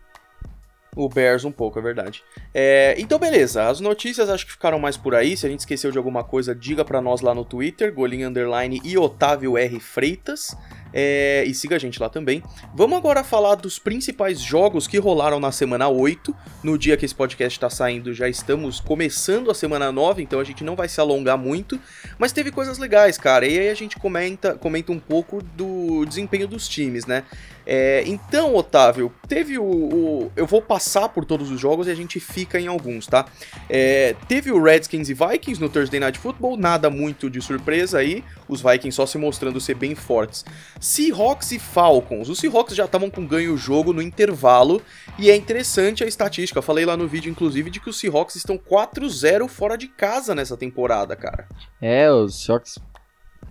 O 0.94 1.08
Bears 1.08 1.44
um 1.44 1.50
pouco, 1.50 1.78
é 1.78 1.82
verdade. 1.82 2.22
É, 2.52 2.94
então, 2.98 3.18
beleza. 3.18 3.66
As 3.66 3.80
notícias 3.80 4.28
acho 4.28 4.44
que 4.44 4.52
ficaram 4.52 4.78
mais 4.78 4.96
por 4.96 5.14
aí. 5.14 5.36
Se 5.36 5.46
a 5.46 5.48
gente 5.48 5.60
esqueceu 5.60 5.90
de 5.90 5.96
alguma 5.96 6.22
coisa, 6.22 6.54
diga 6.54 6.84
para 6.84 7.00
nós 7.00 7.22
lá 7.22 7.34
no 7.34 7.46
Twitter, 7.46 7.94
Golinho 7.94 8.28
Underline 8.28 8.78
e 8.84 8.98
Otávio 8.98 9.56
R. 9.56 9.80
Freitas. 9.80 10.54
É, 10.92 11.44
e 11.46 11.54
siga 11.54 11.76
a 11.76 11.78
gente 11.78 12.00
lá 12.00 12.08
também. 12.08 12.42
Vamos 12.74 12.98
agora 12.98 13.24
falar 13.24 13.54
dos 13.54 13.78
principais 13.78 14.40
jogos 14.40 14.86
que 14.86 14.98
rolaram 14.98 15.40
na 15.40 15.52
semana 15.52 15.88
8. 15.88 16.34
No 16.62 16.76
dia 16.76 16.96
que 16.96 17.04
esse 17.04 17.14
podcast 17.14 17.56
está 17.56 17.70
saindo, 17.70 18.12
já 18.12 18.28
estamos 18.28 18.80
começando 18.80 19.50
a 19.50 19.54
semana 19.54 19.90
9, 19.90 20.22
então 20.22 20.40
a 20.40 20.44
gente 20.44 20.62
não 20.62 20.76
vai 20.76 20.88
se 20.88 21.00
alongar 21.00 21.38
muito. 21.38 21.78
Mas 22.18 22.32
teve 22.32 22.50
coisas 22.50 22.78
legais, 22.78 23.16
cara. 23.16 23.46
E 23.46 23.58
aí 23.58 23.68
a 23.68 23.74
gente 23.74 23.98
comenta, 23.98 24.54
comenta 24.54 24.92
um 24.92 24.98
pouco 24.98 25.42
do 25.42 26.04
desempenho 26.04 26.46
dos 26.46 26.68
times, 26.68 27.06
né? 27.06 27.24
É, 27.64 28.02
então, 28.06 28.54
Otávio, 28.54 29.12
teve 29.28 29.58
o, 29.58 29.64
o, 29.64 30.32
Eu 30.34 30.46
vou 30.46 30.60
passar 30.60 31.08
por 31.08 31.24
todos 31.24 31.50
os 31.50 31.60
jogos 31.60 31.86
e 31.86 31.90
a 31.90 31.94
gente 31.94 32.18
fica 32.18 32.60
em 32.60 32.66
alguns, 32.66 33.06
tá? 33.06 33.26
É, 33.68 34.16
teve 34.28 34.50
o 34.50 34.62
Redskins 34.62 35.08
e 35.08 35.14
Vikings 35.14 35.60
no 35.60 35.68
Thursday 35.68 36.00
Night 36.00 36.18
Football, 36.18 36.56
nada 36.56 36.90
muito 36.90 37.30
de 37.30 37.40
surpresa 37.40 37.98
aí, 37.98 38.24
os 38.48 38.60
Vikings 38.60 38.92
só 38.92 39.06
se 39.06 39.16
mostrando 39.16 39.60
ser 39.60 39.74
bem 39.74 39.94
fortes. 39.94 40.44
Seahawks 40.82 41.52
e 41.52 41.58
Falcons. 41.58 42.28
Os 42.28 42.38
Seahawks 42.38 42.74
já 42.74 42.84
estavam 42.84 43.08
com 43.08 43.26
ganho 43.26 43.54
o 43.54 43.56
jogo 43.56 43.92
no 43.92 44.02
intervalo 44.02 44.82
e 45.18 45.30
é 45.30 45.36
interessante 45.36 46.02
a 46.02 46.06
estatística. 46.06 46.58
Eu 46.58 46.62
falei 46.62 46.84
lá 46.84 46.96
no 46.96 47.06
vídeo, 47.06 47.30
inclusive, 47.30 47.70
de 47.70 47.80
que 47.80 47.88
os 47.88 47.98
Seahawks 47.98 48.36
estão 48.36 48.58
4-0 48.58 49.48
fora 49.48 49.78
de 49.78 49.88
casa 49.88 50.34
nessa 50.34 50.56
temporada, 50.56 51.14
cara. 51.14 51.48
É, 51.80 52.10
os 52.10 52.44
Seahawks. 52.44 52.78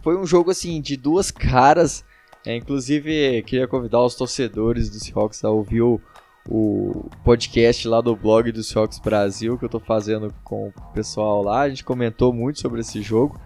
Foi 0.03 0.17
um 0.17 0.25
jogo 0.25 0.51
assim 0.51 0.81
de 0.81 0.97
duas 0.97 1.31
caras 1.31 2.03
é, 2.45 2.55
inclusive, 2.55 3.43
queria 3.43 3.67
convidar 3.67 4.01
os 4.01 4.15
torcedores 4.15 4.89
do 4.89 5.00
Seahawks 5.00 5.43
a 5.43 5.51
ouvir 5.51 5.83
o, 5.83 6.01
o 6.50 7.07
podcast 7.23 7.88
lá 7.88 8.01
do 8.01 8.15
blog 8.15 8.51
do 8.51 8.63
Seahawks 8.63 8.97
Brasil 8.97 9.57
que 9.59 9.65
eu 9.65 9.69
tô 9.69 9.79
fazendo 9.79 10.33
com 10.43 10.69
o 10.69 10.93
pessoal 10.93 11.43
lá. 11.43 11.61
A 11.61 11.69
gente 11.69 11.83
comentou 11.83 12.33
muito 12.33 12.59
sobre 12.59 12.81
esse 12.81 13.01
jogo. 13.01 13.39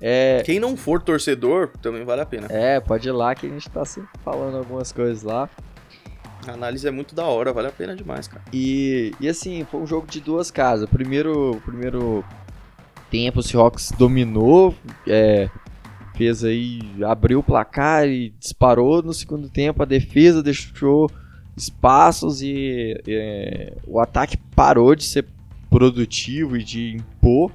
É... 0.00 0.42
Quem 0.44 0.58
não 0.58 0.76
for 0.76 1.02
torcedor, 1.02 1.68
também 1.82 2.04
vale 2.04 2.22
a 2.22 2.26
pena. 2.26 2.46
É, 2.50 2.80
pode 2.80 3.08
ir 3.08 3.12
lá 3.12 3.34
que 3.34 3.46
a 3.46 3.50
gente 3.50 3.68
tá 3.68 3.84
sempre 3.84 4.10
falando 4.24 4.56
algumas 4.56 4.92
coisas 4.92 5.22
lá. 5.22 5.48
A 6.46 6.52
análise 6.52 6.88
é 6.88 6.90
muito 6.90 7.14
da 7.14 7.24
hora, 7.24 7.52
vale 7.52 7.68
a 7.68 7.72
pena 7.72 7.94
demais, 7.94 8.26
cara. 8.26 8.42
E, 8.52 9.12
e 9.20 9.28
assim, 9.28 9.66
foi 9.70 9.80
um 9.80 9.86
jogo 9.86 10.06
de 10.06 10.20
duas 10.20 10.50
casas. 10.50 10.88
Primeiro, 10.88 11.60
primeiro 11.64 12.24
tempo 13.10 13.40
o 13.40 13.42
Seahawks 13.42 13.92
dominou, 13.98 14.74
é, 15.06 15.50
fez 16.16 16.42
aí, 16.44 16.80
abriu 17.04 17.40
o 17.40 17.42
placar 17.42 18.08
e 18.08 18.30
disparou 18.38 19.02
no 19.02 19.12
segundo 19.12 19.50
tempo. 19.50 19.82
A 19.82 19.86
defesa 19.86 20.42
deixou 20.42 21.10
espaços 21.56 22.40
e 22.40 22.98
é, 23.06 23.74
o 23.86 24.00
ataque 24.00 24.38
parou 24.56 24.94
de 24.94 25.04
ser 25.04 25.26
produtivo 25.68 26.56
e 26.56 26.64
de 26.64 26.96
impor. 26.96 27.52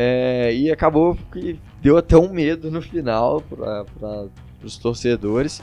É, 0.00 0.54
e 0.54 0.70
acabou 0.70 1.18
que 1.32 1.58
deu 1.82 1.96
até 1.98 2.16
um 2.16 2.32
medo 2.32 2.70
no 2.70 2.80
final 2.80 3.40
para 3.40 4.28
os 4.62 4.76
torcedores. 4.76 5.60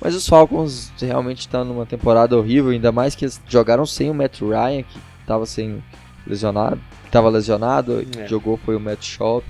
Mas 0.00 0.14
os 0.14 0.26
Falcons 0.26 0.90
realmente 0.98 1.40
estão 1.40 1.66
numa 1.66 1.84
temporada 1.84 2.34
horrível, 2.34 2.70
ainda 2.70 2.90
mais 2.90 3.14
que 3.14 3.26
eles 3.26 3.38
jogaram 3.46 3.84
sem 3.84 4.08
o 4.08 4.14
Matt 4.14 4.40
Ryan, 4.40 4.84
que 4.84 4.98
estava 5.20 5.44
sem 5.44 5.84
lesionado, 6.26 6.80
estava 7.04 7.28
lesionado, 7.28 8.06
é. 8.18 8.26
jogou 8.26 8.56
foi 8.56 8.74
o 8.74 8.80
Matt 8.80 9.04
Shaw. 9.04 9.44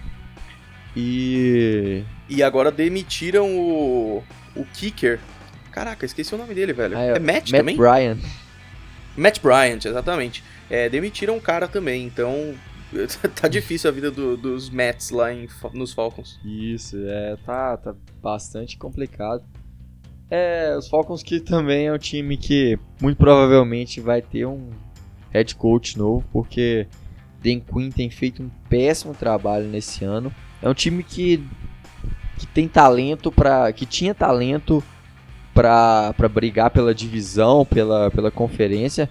E. 0.97 2.03
E 2.29 2.43
agora 2.43 2.73
demitiram 2.73 3.57
o. 3.57 4.25
O 4.57 4.65
Kicker. 4.75 5.21
Caraca, 5.71 6.05
esqueci 6.05 6.35
o 6.35 6.39
nome 6.39 6.55
dele, 6.55 6.73
velho. 6.73 6.99
Ah, 6.99 7.03
é, 7.03 7.09
é 7.11 7.19
Matt, 7.21 7.51
Matt 7.51 7.51
também? 7.53 7.77
Bryant. 7.77 8.19
Matt 9.17 9.41
Bryant, 9.41 9.85
exatamente. 9.85 10.43
É, 10.69 10.89
demitiram 10.89 11.37
um 11.37 11.41
cara 11.41 11.69
também, 11.69 12.05
então. 12.05 12.57
tá 13.41 13.49
difícil 13.49 13.91
a 13.91 13.93
vida 13.93 14.11
do, 14.11 14.37
dos 14.37 14.71
Mets 14.71 15.11
lá 15.11 15.33
em, 15.33 15.49
nos 15.73 15.93
Falcons. 15.93 16.39
Isso, 16.45 16.97
é, 17.07 17.37
tá, 17.45 17.77
tá 17.77 17.95
bastante 18.23 18.77
complicado. 18.77 19.45
É, 20.31 20.77
os 20.77 20.89
Falcons 20.89 21.23
que 21.23 21.41
também 21.41 21.87
é 21.87 21.93
um 21.93 21.99
time 21.99 22.37
que 22.37 22.79
muito 23.01 23.17
provavelmente 23.17 24.01
vai 24.01 24.21
ter 24.21 24.47
um 24.47 24.71
head 25.31 25.55
coach 25.55 25.97
novo, 25.97 26.25
porque 26.33 26.87
Dan 27.43 27.61
Quinn 27.61 27.91
tem 27.91 28.11
feito 28.11 28.43
um 28.43 28.51
péssimo 28.69 29.15
trabalho 29.15 29.67
nesse 29.67 30.05
ano. 30.05 30.33
É 30.61 30.69
um 30.69 30.75
time 30.75 31.03
que, 31.03 31.43
que 32.37 32.47
tem 32.49 32.69
talento 32.69 33.31
para 33.33 33.73
que 33.73 33.87
tinha 33.87 34.15
talento 34.15 34.83
para 35.55 36.29
brigar 36.31 36.71
pela 36.71 36.95
divisão, 36.95 37.65
pela, 37.65 38.11
pela 38.11 38.31
conferência. 38.31 39.09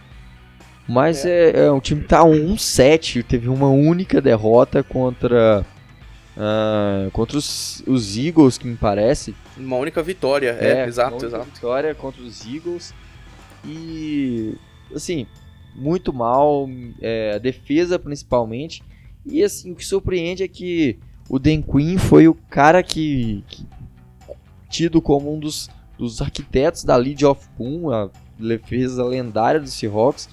Mas 0.87 1.25
é. 1.25 1.51
é, 1.51 1.65
é 1.65 1.71
um 1.71 1.79
time 1.79 2.01
que 2.01 2.07
tá 2.07 2.23
1-7, 2.23 3.23
teve 3.23 3.49
uma 3.49 3.69
única 3.69 4.21
derrota 4.21 4.81
contra 4.81 5.65
uh, 6.37 7.11
contra 7.11 7.37
os, 7.37 7.83
os, 7.85 8.17
Eagles, 8.17 8.57
que 8.57 8.67
me 8.67 8.77
parece. 8.77 9.35
Uma 9.57 9.75
única 9.75 10.01
vitória, 10.01 10.57
é, 10.59 10.83
é 10.83 10.87
exato, 10.87 11.17
uma 11.17 11.25
exato. 11.25 11.45
vitória 11.45 11.93
contra 11.93 12.21
os 12.21 12.45
Eagles. 12.45 12.93
E 13.65 14.55
assim, 14.95 15.27
muito 15.75 16.13
mal, 16.13 16.69
é, 17.01 17.33
a 17.35 17.37
defesa 17.37 17.99
principalmente. 17.99 18.83
E 19.25 19.43
assim, 19.43 19.71
o 19.71 19.75
que 19.75 19.85
surpreende 19.85 20.43
é 20.43 20.47
que 20.47 20.97
o 21.29 21.37
Dan 21.37 21.61
Quinn 21.61 21.97
foi 21.97 22.27
o 22.27 22.33
cara 22.33 22.81
que, 22.81 23.43
que 23.47 23.65
tido 24.69 25.01
como 25.01 25.35
um 25.35 25.39
dos, 25.39 25.69
dos 25.97 26.21
arquitetos 26.21 26.85
da 26.85 26.95
Lead 26.95 27.25
of 27.25 27.45
Boom, 27.57 27.91
a 27.91 28.09
defesa 28.39 29.03
lendária 29.03 29.59
do 29.59 29.67
Seahawks. 29.67 30.29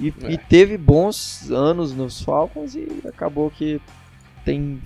E, 0.00 0.12
é. 0.22 0.32
e, 0.32 0.38
teve 0.38 0.76
bons 0.76 1.50
anos 1.50 1.92
nos 1.92 2.22
Falcons 2.22 2.74
e 2.74 2.88
acabou 3.06 3.50
que 3.50 3.80
tem 4.44 4.80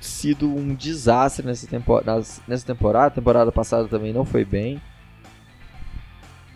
sido 0.00 0.48
um 0.48 0.74
desastre 0.74 1.44
nessa, 1.44 1.66
tempo 1.66 2.00
nessa 2.48 2.66
temporada. 2.66 3.08
A 3.08 3.10
temporada 3.10 3.52
passada 3.52 3.86
também 3.86 4.12
não 4.12 4.24
foi 4.24 4.44
bem. 4.44 4.80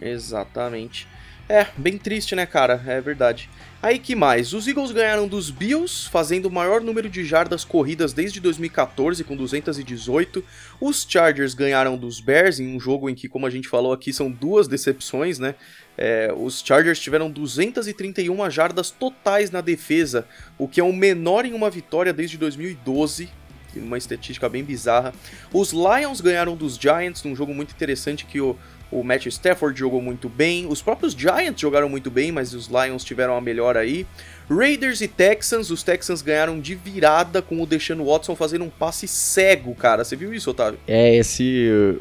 Exatamente. 0.00 1.06
É, 1.48 1.66
bem 1.76 1.98
triste, 1.98 2.34
né, 2.34 2.46
cara? 2.46 2.82
É 2.86 3.00
verdade. 3.02 3.50
Aí 3.82 3.98
que 3.98 4.16
mais? 4.16 4.54
Os 4.54 4.66
Eagles 4.66 4.92
ganharam 4.92 5.28
dos 5.28 5.50
Bills, 5.50 6.08
fazendo 6.08 6.46
o 6.46 6.50
maior 6.50 6.80
número 6.80 7.06
de 7.06 7.22
jardas 7.22 7.64
corridas 7.64 8.14
desde 8.14 8.40
2014, 8.40 9.22
com 9.24 9.36
218. 9.36 10.42
Os 10.80 11.06
Chargers 11.06 11.52
ganharam 11.52 11.98
dos 11.98 12.18
Bears, 12.18 12.58
em 12.58 12.74
um 12.74 12.80
jogo 12.80 13.10
em 13.10 13.14
que, 13.14 13.28
como 13.28 13.44
a 13.46 13.50
gente 13.50 13.68
falou 13.68 13.92
aqui, 13.92 14.10
são 14.10 14.30
duas 14.30 14.66
decepções, 14.66 15.38
né? 15.38 15.54
É, 15.96 16.32
os 16.36 16.62
Chargers 16.64 16.98
tiveram 16.98 17.30
231 17.30 18.50
jardas 18.50 18.90
totais 18.90 19.50
na 19.50 19.60
defesa, 19.60 20.26
o 20.58 20.66
que 20.66 20.80
é 20.80 20.84
o 20.84 20.92
menor 20.92 21.44
em 21.44 21.52
uma 21.52 21.70
vitória 21.70 22.12
desde 22.12 22.36
2012 22.38 23.28
uma 23.76 23.98
estatística 23.98 24.48
bem 24.48 24.62
bizarra. 24.62 25.12
Os 25.52 25.72
Lions 25.72 26.20
ganharam 26.20 26.56
dos 26.56 26.76
Giants 26.76 27.22
num 27.24 27.34
jogo 27.34 27.52
muito 27.52 27.72
interessante 27.72 28.24
que 28.24 28.40
o, 28.40 28.56
o 28.90 29.02
Matthew 29.02 29.30
Stafford 29.30 29.78
jogou 29.78 30.00
muito 30.00 30.28
bem. 30.28 30.66
Os 30.66 30.82
próprios 30.82 31.12
Giants 31.12 31.60
jogaram 31.60 31.88
muito 31.88 32.10
bem, 32.10 32.30
mas 32.30 32.54
os 32.54 32.68
Lions 32.68 33.04
tiveram 33.04 33.36
a 33.36 33.40
melhor 33.40 33.76
aí. 33.76 34.06
Raiders 34.48 35.00
e 35.00 35.08
Texans, 35.08 35.70
os 35.70 35.82
Texans 35.82 36.22
ganharam 36.22 36.60
de 36.60 36.74
virada 36.74 37.40
com 37.40 37.60
o 37.60 37.66
Deshaun 37.66 38.04
Watson 38.04 38.36
fazendo 38.36 38.64
um 38.64 38.70
passe 38.70 39.08
cego, 39.08 39.74
cara. 39.74 40.04
Você 40.04 40.14
viu 40.14 40.32
isso, 40.34 40.50
Otávio? 40.50 40.78
É, 40.86 41.16
esse. 41.16 41.98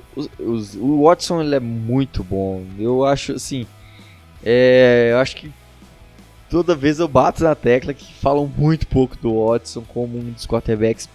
O 0.77 1.03
Watson 1.03 1.41
ele 1.41 1.55
é 1.55 1.59
muito 1.59 2.23
bom. 2.23 2.63
Eu 2.77 3.05
acho 3.05 3.33
assim. 3.33 3.65
É, 4.45 5.09
eu 5.11 5.17
acho 5.19 5.35
que 5.35 5.51
toda 6.49 6.75
vez 6.75 6.99
eu 6.99 7.07
bato 7.07 7.43
na 7.43 7.55
tecla 7.55 7.93
que 7.93 8.13
falam 8.15 8.45
muito 8.57 8.87
pouco 8.87 9.17
do 9.17 9.45
Watson 9.45 9.83
como 9.87 10.17
um 10.17 10.31
dos 10.31 10.45
quarterbacks 10.45 11.09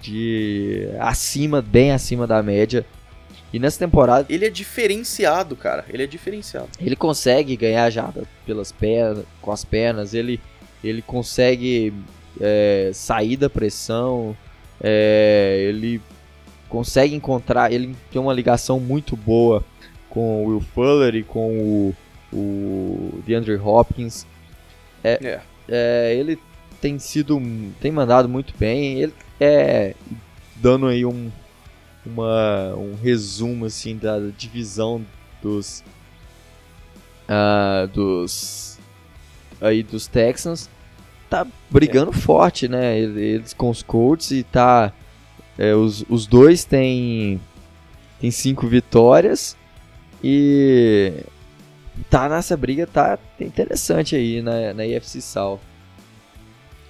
de 0.00 0.88
acima, 0.98 1.60
bem 1.60 1.92
acima 1.92 2.26
da 2.26 2.42
média. 2.42 2.84
E 3.52 3.58
nessa 3.58 3.78
temporada. 3.78 4.26
Ele 4.28 4.46
é 4.46 4.50
diferenciado, 4.50 5.56
cara. 5.56 5.84
Ele 5.88 6.04
é 6.04 6.06
diferenciado. 6.06 6.68
Ele 6.80 6.96
consegue 6.96 7.56
ganhar 7.56 7.90
já 7.90 8.12
pelas 8.46 8.70
pernas, 8.70 9.24
com 9.42 9.50
as 9.50 9.64
pernas. 9.64 10.14
Ele, 10.14 10.40
ele 10.82 11.02
consegue 11.02 11.92
é, 12.40 12.90
sair 12.94 13.36
da 13.36 13.50
pressão. 13.50 14.36
É, 14.80 15.66
ele 15.68 16.00
consegue 16.68 17.14
encontrar, 17.14 17.72
ele 17.72 17.94
tem 18.10 18.22
uma 18.22 18.32
ligação 18.32 18.78
muito 18.78 19.16
boa 19.16 19.62
com 20.08 20.44
o 20.44 20.48
Will 20.48 20.60
Fuller 20.60 21.16
e 21.16 21.22
com 21.24 21.58
o, 21.58 21.96
o 22.32 23.20
DeAndre 23.26 23.56
Hopkins. 23.56 24.26
É, 25.02 25.18
é. 25.22 25.40
é 25.68 26.14
ele 26.14 26.38
tem 26.80 26.98
sido, 26.98 27.40
tem 27.80 27.90
mandado 27.92 28.28
muito 28.28 28.54
bem. 28.58 29.00
Ele 29.00 29.14
é 29.40 29.94
dando 30.56 30.86
aí 30.86 31.04
um, 31.04 31.30
uma, 32.04 32.74
um 32.76 32.94
resumo 32.94 33.64
assim 33.66 33.96
da 33.96 34.18
divisão 34.36 35.04
dos 35.42 35.82
uh, 37.28 37.86
dos 37.88 38.78
aí 39.60 39.82
dos 39.82 40.06
Texans 40.06 40.68
tá 41.28 41.46
brigando 41.70 42.10
é. 42.10 42.14
forte, 42.14 42.68
né? 42.68 42.98
Eles 42.98 43.54
com 43.54 43.70
os 43.70 43.82
Colts 43.82 44.30
e 44.32 44.42
tá 44.42 44.92
é, 45.56 45.74
os, 45.74 46.04
os 46.08 46.26
dois 46.26 46.64
têm 46.64 47.40
tem 48.20 48.30
cinco 48.30 48.66
vitórias 48.66 49.56
e 50.22 51.12
tá 52.08 52.28
nessa 52.28 52.56
briga 52.56 52.86
tá 52.86 53.18
interessante 53.38 54.16
aí 54.16 54.40
na, 54.40 54.72
na 54.74 54.82
UFC 54.84 55.20
South. 55.20 55.60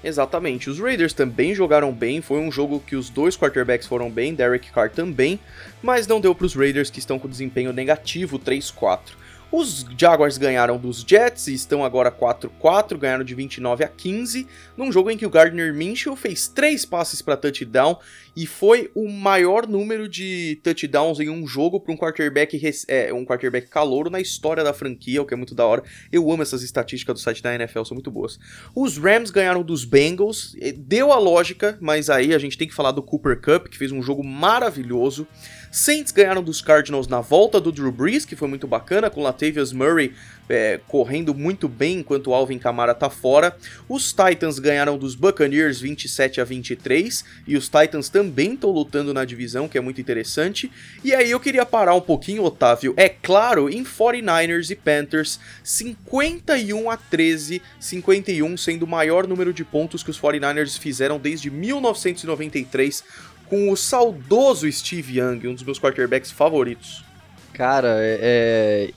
Exatamente. 0.03 0.71
Os 0.71 0.79
Raiders 0.79 1.13
também 1.13 1.55
jogaram 1.55 1.93
bem, 1.93 2.23
foi 2.23 2.41
um 2.41 2.51
jogo 2.51 2.81
que 2.81 2.97
os 2.97 3.11
dois 3.11 3.37
quarterbacks 3.37 3.87
foram 3.87 4.11
bem, 4.11 4.35
Derek 4.35 4.73
Carr 4.73 4.91
também, 4.91 5.39
mas 5.83 6.07
não 6.07 6.21
deu 6.21 6.35
para 6.35 6.47
os 6.47 6.55
Raiders 6.55 6.91
que 6.91 6.99
estão 6.99 7.19
com 7.19 7.29
desempenho 7.29 7.73
negativo 7.73 8.39
3-4. 8.39 9.20
Os 9.53 9.85
Jaguars 9.99 10.39
ganharam 10.39 10.79
dos 10.79 11.05
Jets 11.05 11.49
e 11.49 11.55
estão 11.55 11.85
agora 11.85 12.13
4-4, 12.13 12.97
ganharam 12.97 13.25
de 13.25 13.35
29 13.35 13.83
a 13.83 13.89
15, 13.89 14.47
num 14.77 14.93
jogo 14.93 15.11
em 15.11 15.17
que 15.17 15.27
o 15.27 15.31
Gardner 15.31 15.75
Minshew 15.75 16.15
fez 16.15 16.47
três 16.47 16.85
passes 16.85 17.21
para 17.21 17.37
touchdown 17.37 17.99
e 18.37 18.47
foi 18.47 18.93
o 18.95 19.09
maior 19.09 19.67
número 19.67 20.09
de 20.09 20.61
touchdowns 20.63 21.19
em 21.19 21.29
um 21.29 21.49
jogo 21.49 21.81
para 21.81 21.93
um 21.93 21.97
quarterback 21.97 22.61
é, 22.87 23.13
um 23.13 23.25
quarterback 23.25 23.69
calouro 23.69 24.09
na 24.09 24.21
história 24.21 24.63
da 24.63 24.73
franquia, 24.73 25.21
o 25.21 25.27
que 25.27 25.35
é 25.35 25.37
muito 25.37 25.55
da 25.55 25.67
hora. 25.67 25.83
Eu 26.13 26.31
amo 26.31 26.43
essas 26.43 26.63
estatísticas 26.63 27.15
do 27.15 27.21
site 27.21 27.43
da 27.43 27.53
NFL, 27.53 27.83
são 27.83 27.97
muito 27.97 28.11
boas. 28.11 28.39
Os 28.73 28.99
Rams 28.99 29.31
ganharam 29.31 29.65
dos 29.65 29.85
Bengals, 29.85 30.55
deu 30.77 31.13
a 31.13 31.19
lógica, 31.19 31.77
mas 31.81 32.09
aí 32.09 32.33
a 32.33 32.39
gente 32.39 32.57
tem 32.57 32.69
que 32.69 32.75
falar 32.75 32.93
do 32.93 33.03
Cooper 33.03 33.41
Cup, 33.41 33.67
que 33.67 33.77
fez 33.77 33.91
um 33.91 34.01
jogo 34.01 34.23
maravilhoso. 34.23 35.27
Saints 35.71 36.11
ganharam 36.11 36.43
dos 36.43 36.61
Cardinals 36.61 37.07
na 37.07 37.21
volta 37.21 37.61
do 37.61 37.71
Drew 37.71 37.93
Brees, 37.93 38.25
que 38.25 38.35
foi 38.35 38.49
muito 38.49 38.67
bacana, 38.67 39.09
com 39.09 39.23
Latavius 39.23 39.73
Murray 39.73 40.13
é, 40.51 40.81
correndo 40.89 41.33
muito 41.33 41.69
bem 41.69 42.01
enquanto 42.01 42.27
o 42.29 42.35
Alvin 42.35 42.59
Kamara 42.59 42.93
tá 42.93 43.09
fora. 43.09 43.57
Os 43.89 44.13
Titans 44.13 44.59
ganharam 44.59 44.99
dos 44.99 45.15
Buccaneers 45.15 45.81
27 45.81 46.41
a 46.41 46.45
23 46.45 47.25
e 47.47 47.57
os 47.57 47.69
Titans 47.69 48.09
também 48.09 48.55
estão 48.55 48.71
lutando 48.71 49.15
na 49.15 49.25
divisão, 49.25 49.69
que 49.69 49.79
é 49.79 49.81
muito 49.81 50.01
interessante. 50.01 50.71
E 51.05 51.15
aí 51.15 51.31
eu 51.31 51.39
queria 51.39 51.65
parar 51.65 51.95
um 51.95 52.01
pouquinho, 52.01 52.43
Otávio, 52.43 52.93
é 52.97 53.09
claro, 53.09 53.71
em 53.71 53.85
49ers 53.85 54.71
e 54.71 54.75
Panthers, 54.75 55.39
51 55.63 56.91
a 56.91 56.97
13, 56.97 57.63
51 57.79 58.57
sendo 58.57 58.83
o 58.83 58.89
maior 58.89 59.29
número 59.29 59.53
de 59.53 59.65
pontos 59.65 60.03
que 60.03 60.11
os 60.11 60.21
49ers 60.21 60.79
fizeram 60.79 61.19
desde 61.19 61.49
1993 61.49 63.05
com 63.51 63.71
o 63.71 63.77
saudoso 63.77 64.71
Steve 64.71 65.19
Young, 65.19 65.49
um 65.49 65.55
dos 65.55 65.65
meus 65.65 65.79
quarterbacks 65.79 66.31
favoritos. 66.31 67.05
Cara, 67.53 67.97
é, 67.99 68.19
é 68.23 68.91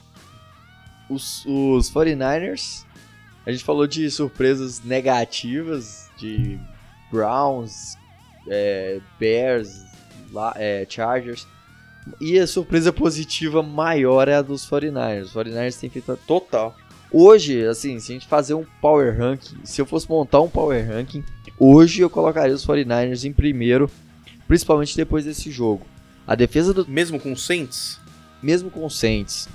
os, 1.10 1.44
os 1.44 1.90
49ers, 1.90 2.84
a 3.44 3.50
gente 3.50 3.64
falou 3.64 3.86
de 3.86 4.08
surpresas 4.10 4.82
negativas, 4.82 6.08
de 6.16 6.58
Browns, 7.10 7.98
é, 8.48 9.00
Bears, 9.18 9.84
é, 10.54 10.86
Chargers. 10.88 11.46
E 12.20 12.38
a 12.38 12.46
surpresa 12.46 12.92
positiva 12.92 13.62
maior 13.62 14.28
é 14.28 14.36
a 14.36 14.42
dos 14.42 14.68
49ers. 14.68 15.24
Os 15.24 15.32
49ers 15.32 15.80
têm 15.80 15.90
feito 15.90 16.16
total. 16.26 16.76
Hoje, 17.10 17.66
assim, 17.66 17.98
se 17.98 18.12
a 18.12 18.14
gente 18.14 18.26
fazer 18.26 18.54
um 18.54 18.64
power 18.80 19.16
ranking, 19.16 19.56
se 19.64 19.80
eu 19.80 19.86
fosse 19.86 20.08
montar 20.08 20.40
um 20.40 20.48
power 20.48 20.86
ranking, 20.86 21.24
hoje 21.58 22.00
eu 22.00 22.10
colocaria 22.10 22.54
os 22.54 22.66
49ers 22.66 23.24
em 23.24 23.32
primeiro, 23.32 23.90
principalmente 24.46 24.96
depois 24.96 25.24
desse 25.24 25.50
jogo. 25.50 25.86
A 26.26 26.34
defesa 26.34 26.72
do. 26.72 26.88
Mesmo 26.88 27.18
com 27.20 27.32
o 27.32 27.36
Saints? 27.36 28.00
Mesmo 28.42 28.70
com 28.70 28.84
o 28.84 28.90
Saints 28.90 29.48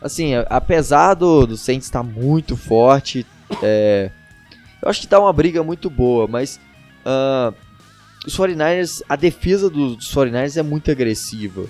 assim, 0.00 0.32
apesar 0.48 1.14
do, 1.14 1.46
do 1.46 1.56
Saints 1.56 1.86
estar 1.86 2.02
muito 2.02 2.56
forte, 2.56 3.26
é, 3.62 4.10
eu 4.80 4.88
acho 4.88 5.00
que 5.00 5.06
tá 5.06 5.18
uma 5.20 5.32
briga 5.32 5.62
muito 5.62 5.90
boa, 5.90 6.26
mas 6.26 6.58
uh, 7.04 7.54
os 8.26 8.36
49ers, 8.36 9.02
a 9.08 9.16
defesa 9.16 9.68
dos, 9.68 9.96
dos 9.96 10.14
49ers 10.14 10.56
é 10.56 10.62
muito 10.62 10.90
agressiva. 10.90 11.66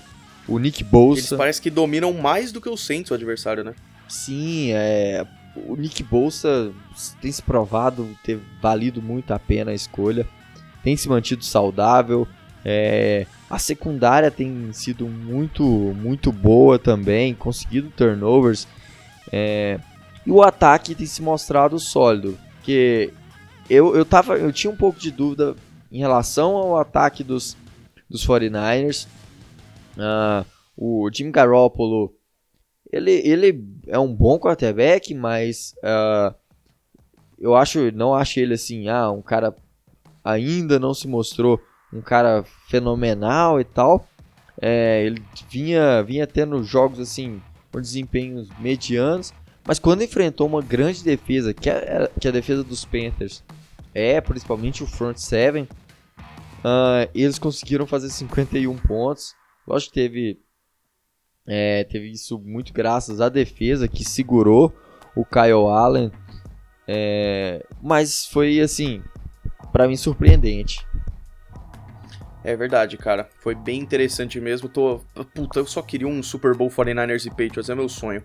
O 0.46 0.58
Nick 0.58 0.84
Bolsa... 0.84 1.20
Eles 1.20 1.32
parecem 1.32 1.62
que 1.62 1.70
dominam 1.70 2.12
mais 2.12 2.52
do 2.52 2.60
que 2.60 2.68
o 2.68 2.76
Saints, 2.76 3.10
o 3.10 3.14
adversário, 3.14 3.64
né? 3.64 3.74
Sim, 4.08 4.70
é, 4.72 5.26
o 5.54 5.76
Nick 5.76 6.02
Bolsa 6.02 6.72
tem 7.20 7.30
se 7.30 7.42
provado 7.42 8.16
ter 8.24 8.40
valido 8.60 9.02
muito 9.02 9.32
a 9.32 9.38
pena 9.38 9.70
a 9.70 9.74
escolha, 9.74 10.26
tem 10.82 10.96
se 10.96 11.08
mantido 11.08 11.44
saudável, 11.44 12.26
é, 12.64 13.26
a 13.48 13.58
secundária 13.58 14.30
tem 14.30 14.72
sido 14.72 15.08
muito, 15.08 15.64
muito 15.64 16.30
boa 16.30 16.78
também, 16.78 17.34
conseguido 17.34 17.90
turnovers. 17.90 18.68
É, 19.32 19.78
e 20.26 20.30
o 20.30 20.42
ataque 20.42 20.94
tem 20.94 21.06
se 21.06 21.22
mostrado 21.22 21.78
sólido. 21.78 22.38
Que 22.62 23.12
eu, 23.68 23.96
eu, 23.96 24.04
tava, 24.04 24.36
eu 24.36 24.52
tinha 24.52 24.70
um 24.70 24.76
pouco 24.76 24.98
de 24.98 25.10
dúvida 25.10 25.56
em 25.90 25.98
relação 25.98 26.56
ao 26.56 26.78
ataque 26.78 27.24
dos, 27.24 27.56
dos 28.08 28.26
49ers. 28.26 29.06
Uh, 29.96 30.44
o 30.76 31.10
Jim 31.12 31.30
Garoppolo, 31.30 32.14
ele, 32.92 33.12
ele 33.12 33.64
é 33.86 33.98
um 33.98 34.14
bom 34.14 34.38
quarterback, 34.38 35.14
mas 35.14 35.74
uh, 35.78 36.34
eu 37.38 37.56
acho, 37.56 37.90
não 37.92 38.14
acho 38.14 38.38
ele 38.38 38.54
assim, 38.54 38.88
ah, 38.88 39.10
um 39.10 39.22
cara 39.22 39.54
ainda 40.22 40.78
não 40.78 40.92
se 40.92 41.08
mostrou 41.08 41.60
um 41.92 42.00
cara 42.00 42.44
fenomenal 42.68 43.60
e 43.60 43.64
tal. 43.64 44.06
É, 44.60 45.04
ele 45.04 45.22
vinha, 45.48 46.02
vinha 46.02 46.26
tendo 46.26 46.62
jogos 46.62 47.00
assim 47.00 47.40
com 47.72 47.80
desempenhos 47.80 48.48
medianos, 48.58 49.32
mas 49.66 49.78
quando 49.78 50.02
enfrentou 50.02 50.46
uma 50.46 50.62
grande 50.62 51.04
defesa, 51.04 51.54
que 51.54 51.70
é, 51.70 52.10
que 52.20 52.26
é 52.26 52.30
a 52.30 52.32
defesa 52.32 52.64
dos 52.64 52.84
Panthers, 52.84 53.44
é 53.94 54.20
principalmente 54.20 54.82
o 54.82 54.86
front 54.86 55.16
seven, 55.16 55.64
uh, 55.64 57.08
eles 57.14 57.38
conseguiram 57.38 57.86
fazer 57.86 58.10
51 58.10 58.76
pontos. 58.78 59.34
Lógico 59.66 59.92
que 59.92 60.00
teve, 60.00 60.40
é, 61.46 61.84
teve 61.84 62.10
isso 62.10 62.38
muito 62.38 62.72
graças 62.72 63.20
à 63.20 63.28
defesa 63.28 63.88
que 63.88 64.04
segurou 64.04 64.74
o 65.14 65.24
Kyle 65.24 65.68
Allen, 65.68 66.10
é, 66.86 67.64
mas 67.82 68.26
foi 68.26 68.60
assim, 68.60 69.02
para 69.72 69.86
mim 69.86 69.96
surpreendente. 69.96 70.84
É 72.42 72.56
verdade, 72.56 72.96
cara. 72.96 73.28
Foi 73.40 73.54
bem 73.54 73.80
interessante 73.80 74.40
mesmo. 74.40 74.68
Tô. 74.68 75.00
Puta, 75.34 75.58
eu 75.58 75.66
só 75.66 75.82
queria 75.82 76.08
um 76.08 76.22
Super 76.22 76.54
Bowl 76.54 76.70
49ers 76.70 77.26
e 77.26 77.30
Patriots, 77.30 77.68
é 77.68 77.74
meu 77.74 77.88
sonho. 77.88 78.24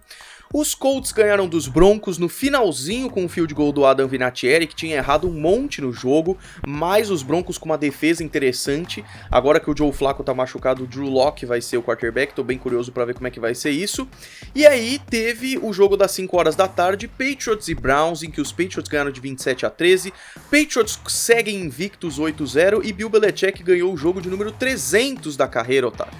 Os 0.53 0.75
Colts 0.75 1.11
ganharam 1.11 1.47
dos 1.47 1.67
Broncos 1.67 2.17
no 2.17 2.29
finalzinho 2.29 3.09
com 3.09 3.25
o 3.25 3.29
field 3.29 3.53
goal 3.53 3.71
do 3.71 3.85
Adam 3.85 4.07
Vinatieri, 4.07 4.67
que 4.67 4.75
tinha 4.75 4.95
errado 4.95 5.27
um 5.27 5.33
monte 5.33 5.81
no 5.81 5.91
jogo, 5.91 6.37
mas 6.65 7.09
os 7.09 7.23
Broncos 7.23 7.57
com 7.57 7.65
uma 7.65 7.77
defesa 7.77 8.23
interessante. 8.23 9.03
Agora 9.29 9.59
que 9.59 9.69
o 9.69 9.75
Joe 9.75 9.91
Flacco 9.91 10.23
tá 10.23 10.33
machucado, 10.33 10.83
o 10.83 10.87
Drew 10.87 11.09
Locke 11.09 11.45
vai 11.45 11.61
ser 11.61 11.77
o 11.77 11.83
quarterback, 11.83 12.33
tô 12.33 12.43
bem 12.43 12.57
curioso 12.57 12.91
para 12.91 13.05
ver 13.05 13.15
como 13.15 13.27
é 13.27 13.31
que 13.31 13.39
vai 13.39 13.55
ser 13.55 13.71
isso. 13.71 14.07
E 14.53 14.65
aí 14.65 14.99
teve 15.09 15.57
o 15.57 15.73
jogo 15.73 15.97
das 15.97 16.11
5 16.11 16.37
horas 16.37 16.55
da 16.55 16.67
tarde, 16.67 17.07
Patriots 17.07 17.67
e 17.67 17.75
Browns, 17.75 18.23
em 18.23 18.31
que 18.31 18.41
os 18.41 18.51
Patriots 18.51 18.89
ganharam 18.89 19.11
de 19.11 19.19
27 19.19 19.65
a 19.65 19.69
13. 19.69 20.13
Patriots 20.45 20.99
seguem 21.07 21.61
invictos 21.61 22.19
8-0 22.19 22.85
e 22.85 22.93
Bill 22.93 23.09
Belichick 23.09 23.63
ganhou 23.63 23.93
o 23.93 23.97
jogo 23.97 24.21
de 24.21 24.29
número 24.29 24.51
300 24.51 25.35
da 25.35 25.47
carreira, 25.47 25.87
Otávio. 25.87 26.13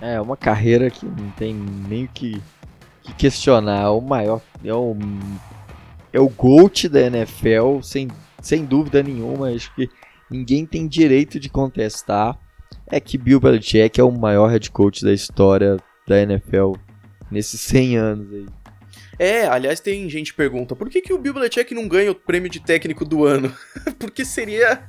É, 0.00 0.20
uma 0.20 0.36
carreira 0.36 0.90
que 0.90 1.04
não 1.04 1.30
tem 1.30 1.54
nem 1.54 2.04
o 2.04 2.08
que 2.08 2.40
que 3.08 3.14
questionar. 3.14 3.90
O 3.90 4.00
maior. 4.00 4.40
É 4.64 4.72
o, 4.72 4.96
é 6.12 6.20
o 6.20 6.28
GOAT 6.28 6.88
da 6.88 7.00
NFL, 7.00 7.80
sem, 7.82 8.08
sem 8.40 8.64
dúvida 8.64 9.02
nenhuma. 9.02 9.50
Acho 9.50 9.74
que 9.74 9.88
ninguém 10.30 10.66
tem 10.66 10.86
direito 10.86 11.40
de 11.40 11.48
contestar. 11.48 12.38
É 12.90 13.00
que 13.00 13.18
Bill 13.18 13.40
Belichick 13.40 14.00
é 14.00 14.04
o 14.04 14.10
maior 14.10 14.48
head 14.48 14.70
coach 14.70 15.04
da 15.04 15.12
história 15.12 15.76
da 16.06 16.20
NFL 16.20 16.72
nesses 17.30 17.60
100 17.60 17.96
anos 17.96 18.32
aí. 18.32 18.46
É, 19.18 19.46
aliás, 19.46 19.80
tem 19.80 20.08
gente 20.08 20.30
que 20.30 20.36
pergunta, 20.36 20.76
por 20.76 20.88
que, 20.88 21.00
que 21.00 21.12
o 21.12 21.18
Bill 21.18 21.34
Belichick 21.34 21.74
não 21.74 21.88
ganha 21.88 22.12
o 22.12 22.14
prêmio 22.14 22.48
de 22.48 22.60
técnico 22.60 23.04
do 23.04 23.24
ano? 23.24 23.52
Porque 23.98 24.24
seria 24.24 24.84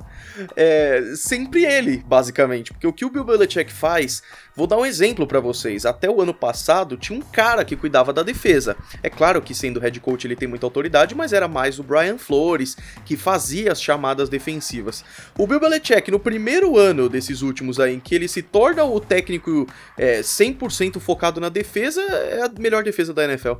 é, 0.55 1.13
sempre 1.15 1.65
ele, 1.65 1.97
basicamente. 2.05 2.71
Porque 2.71 2.85
o 2.85 2.93
que 2.93 3.05
o 3.05 3.09
Bill 3.09 3.23
Belichick 3.23 3.71
faz, 3.71 4.21
vou 4.55 4.67
dar 4.67 4.77
um 4.77 4.85
exemplo 4.85 5.25
para 5.25 5.39
vocês. 5.39 5.83
Até 5.83 6.07
o 6.07 6.21
ano 6.21 6.33
passado, 6.33 6.95
tinha 6.95 7.17
um 7.17 7.21
cara 7.21 7.65
que 7.65 7.75
cuidava 7.75 8.13
da 8.13 8.21
defesa. 8.21 8.77
É 9.01 9.09
claro 9.09 9.41
que 9.41 9.55
sendo 9.55 9.79
head 9.79 9.99
coach 9.99 10.27
ele 10.27 10.35
tem 10.35 10.47
muita 10.47 10.65
autoridade, 10.65 11.15
mas 11.15 11.33
era 11.33 11.47
mais 11.47 11.79
o 11.79 11.83
Brian 11.83 12.19
Flores, 12.19 12.77
que 13.05 13.17
fazia 13.17 13.71
as 13.71 13.81
chamadas 13.81 14.29
defensivas. 14.29 15.03
O 15.37 15.47
Bill 15.47 15.59
Belichick, 15.59 16.11
no 16.11 16.19
primeiro 16.19 16.77
ano 16.77 17.09
desses 17.09 17.41
últimos 17.41 17.79
aí, 17.79 17.95
em 17.95 17.99
que 17.99 18.13
ele 18.13 18.27
se 18.27 18.43
torna 18.43 18.83
o 18.83 18.99
técnico 18.99 19.67
é, 19.97 20.21
100% 20.21 20.99
focado 20.99 21.41
na 21.41 21.49
defesa, 21.49 22.01
é 22.01 22.43
a 22.43 22.51
melhor 22.59 22.83
defesa 22.83 23.11
da 23.11 23.23
NFL. 23.23 23.53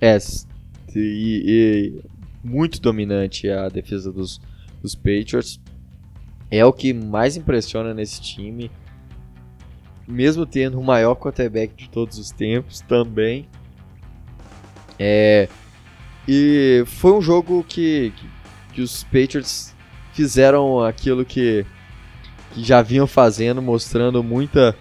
É, 0.00 0.18
e, 0.94 1.42
e 1.46 2.02
muito 2.42 2.80
dominante 2.80 3.48
a 3.48 3.68
defesa 3.68 4.12
dos, 4.12 4.40
dos 4.82 4.94
Patriots. 4.94 5.60
É 6.50 6.64
o 6.64 6.72
que 6.72 6.92
mais 6.92 7.36
impressiona 7.36 7.94
nesse 7.94 8.20
time. 8.20 8.70
Mesmo 10.06 10.44
tendo 10.44 10.78
o 10.78 10.84
maior 10.84 11.14
quarterback 11.14 11.74
de 11.74 11.88
todos 11.88 12.18
os 12.18 12.30
tempos 12.30 12.80
também. 12.82 13.48
É, 14.98 15.48
e 16.28 16.84
foi 16.86 17.12
um 17.12 17.20
jogo 17.20 17.64
que, 17.64 18.12
que, 18.16 18.28
que 18.74 18.82
os 18.82 19.02
Patriots 19.04 19.74
fizeram 20.12 20.82
aquilo 20.82 21.24
que, 21.24 21.66
que 22.52 22.62
já 22.62 22.80
vinham 22.82 23.06
fazendo, 23.06 23.60
mostrando 23.60 24.22
muita, 24.22 24.76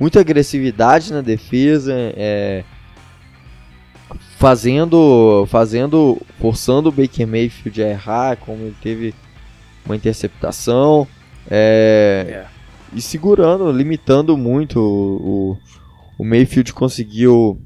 muita 0.00 0.20
agressividade 0.20 1.12
na 1.12 1.20
defesa. 1.20 1.94
É, 1.94 2.64
fazendo, 4.42 5.46
fazendo, 5.46 6.20
forçando 6.40 6.88
o 6.88 6.92
Baker 6.92 7.28
Mayfield 7.28 7.80
a 7.80 7.88
errar, 7.90 8.36
como 8.38 8.60
ele 8.64 8.76
teve 8.82 9.14
uma 9.86 9.94
interceptação, 9.94 11.06
é, 11.48 12.24
yeah. 12.26 12.50
e 12.92 13.00
segurando, 13.00 13.70
limitando 13.70 14.36
muito 14.36 14.80
o, 14.80 15.56
o, 16.18 16.24
Mayfield 16.24 16.72
conseguiu 16.72 17.62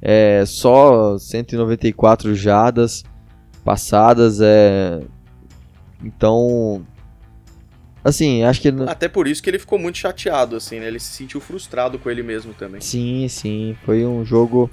é, 0.00 0.44
só 0.46 1.18
194 1.18 2.32
jardas 2.36 3.02
passadas, 3.64 4.40
é, 4.40 5.00
então 6.04 6.86
Assim, 8.02 8.44
acho 8.44 8.62
que. 8.62 8.68
Até 8.86 9.08
por 9.08 9.28
isso 9.28 9.42
que 9.42 9.50
ele 9.50 9.58
ficou 9.58 9.78
muito 9.78 9.98
chateado, 9.98 10.56
assim, 10.56 10.80
né? 10.80 10.86
Ele 10.86 10.98
se 10.98 11.12
sentiu 11.12 11.38
frustrado 11.38 11.98
com 11.98 12.08
ele 12.08 12.22
mesmo 12.22 12.54
também. 12.54 12.80
Sim, 12.80 13.28
sim. 13.28 13.76
Foi 13.84 14.06
um 14.06 14.24
jogo 14.24 14.70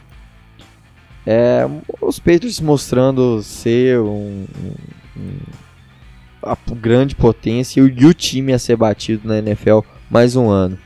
é, 1.29 1.67
os 1.99 2.19
Patriots 2.19 2.61
mostrando 2.61 3.43
ser 3.43 3.99
um, 3.99 4.47
um, 5.17 6.75
grande 6.79 7.15
potência 7.15 7.81
e 7.81 8.05
o 8.05 8.13
time 8.13 8.53
a 8.53 8.59
ser 8.59 8.77
batido 8.77 9.27
na 9.27 9.39
NFL 9.39 9.79
mais 10.09 10.37
um 10.37 10.49
ano. 10.49 10.79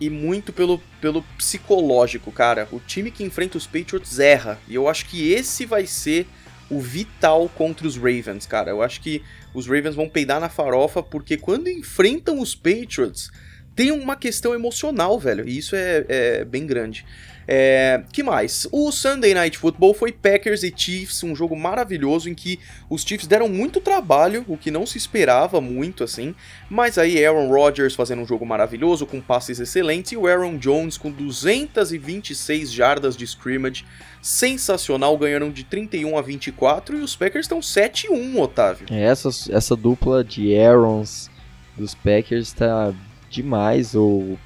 E 0.00 0.08
muito 0.08 0.52
pelo, 0.52 0.80
pelo 1.00 1.24
psicológico, 1.36 2.30
cara. 2.30 2.68
O 2.70 2.78
time 2.78 3.10
que 3.10 3.24
enfrenta 3.24 3.58
os 3.58 3.66
Patriots 3.66 4.20
erra. 4.20 4.60
E 4.68 4.76
eu 4.76 4.88
acho 4.88 5.06
que 5.06 5.32
esse 5.32 5.66
vai 5.66 5.86
ser 5.88 6.28
o 6.70 6.78
vital 6.78 7.48
contra 7.48 7.84
os 7.84 7.96
Ravens, 7.96 8.46
cara. 8.46 8.70
Eu 8.70 8.80
acho 8.80 9.00
que 9.00 9.22
os 9.52 9.66
Ravens 9.66 9.96
vão 9.96 10.08
peidar 10.08 10.40
na 10.40 10.48
farofa 10.48 11.02
porque 11.02 11.36
quando 11.36 11.68
enfrentam 11.68 12.40
os 12.40 12.54
Patriots, 12.54 13.32
tem 13.74 13.90
uma 13.90 14.14
questão 14.14 14.54
emocional, 14.54 15.18
velho. 15.18 15.48
E 15.48 15.58
isso 15.58 15.74
é, 15.74 16.04
é 16.08 16.44
bem 16.44 16.64
grande. 16.64 17.04
É, 17.46 18.02
que 18.12 18.22
mais? 18.22 18.66
O 18.70 18.92
Sunday 18.92 19.34
Night 19.34 19.58
Football 19.58 19.94
foi 19.94 20.12
Packers 20.12 20.62
e 20.62 20.72
Chiefs, 20.74 21.22
um 21.24 21.34
jogo 21.34 21.56
maravilhoso 21.56 22.28
em 22.28 22.34
que 22.34 22.58
os 22.88 23.02
Chiefs 23.02 23.26
deram 23.26 23.48
muito 23.48 23.80
trabalho, 23.80 24.44
o 24.48 24.56
que 24.56 24.70
não 24.70 24.86
se 24.86 24.98
esperava 24.98 25.60
muito 25.60 26.04
assim, 26.04 26.34
mas 26.70 26.98
aí 26.98 27.24
Aaron 27.24 27.48
Rodgers 27.48 27.94
fazendo 27.94 28.22
um 28.22 28.26
jogo 28.26 28.46
maravilhoso 28.46 29.06
com 29.06 29.20
passes 29.20 29.58
excelentes 29.58 30.12
e 30.12 30.16
o 30.16 30.26
Aaron 30.26 30.56
Jones 30.56 30.96
com 30.96 31.10
226 31.10 32.72
jardas 32.72 33.16
de 33.16 33.24
scrimmage, 33.24 33.84
sensacional, 34.20 35.18
ganharam 35.18 35.50
de 35.50 35.64
31 35.64 36.16
a 36.16 36.22
24 36.22 36.98
e 36.98 37.00
os 37.00 37.16
Packers 37.16 37.46
estão 37.46 37.60
7-1, 37.60 38.38
Otávio. 38.38 38.86
É, 38.90 39.02
essa, 39.02 39.28
essa 39.50 39.74
dupla 39.74 40.22
de 40.22 40.56
Aarons 40.56 41.28
dos 41.76 41.94
Packers 41.94 42.48
está 42.48 42.92
demais, 43.28 43.94
ou 43.94 44.38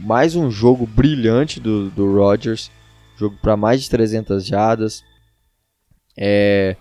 mais 0.00 0.36
um 0.36 0.50
jogo 0.50 0.86
brilhante 0.86 1.60
do, 1.60 1.90
do 1.90 2.14
Rodgers, 2.14 2.70
jogo 3.16 3.36
para 3.40 3.56
mais 3.56 3.82
de 3.82 3.90
300 3.90 4.44
jadas. 4.44 5.04
É, 6.16 6.76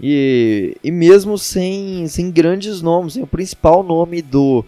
e, 0.00 0.76
e 0.82 0.90
mesmo 0.90 1.38
sem, 1.38 2.06
sem 2.08 2.30
grandes 2.30 2.82
nomes, 2.82 3.14
sem 3.14 3.22
o 3.22 3.26
principal 3.26 3.82
nome 3.82 4.20
do, 4.20 4.64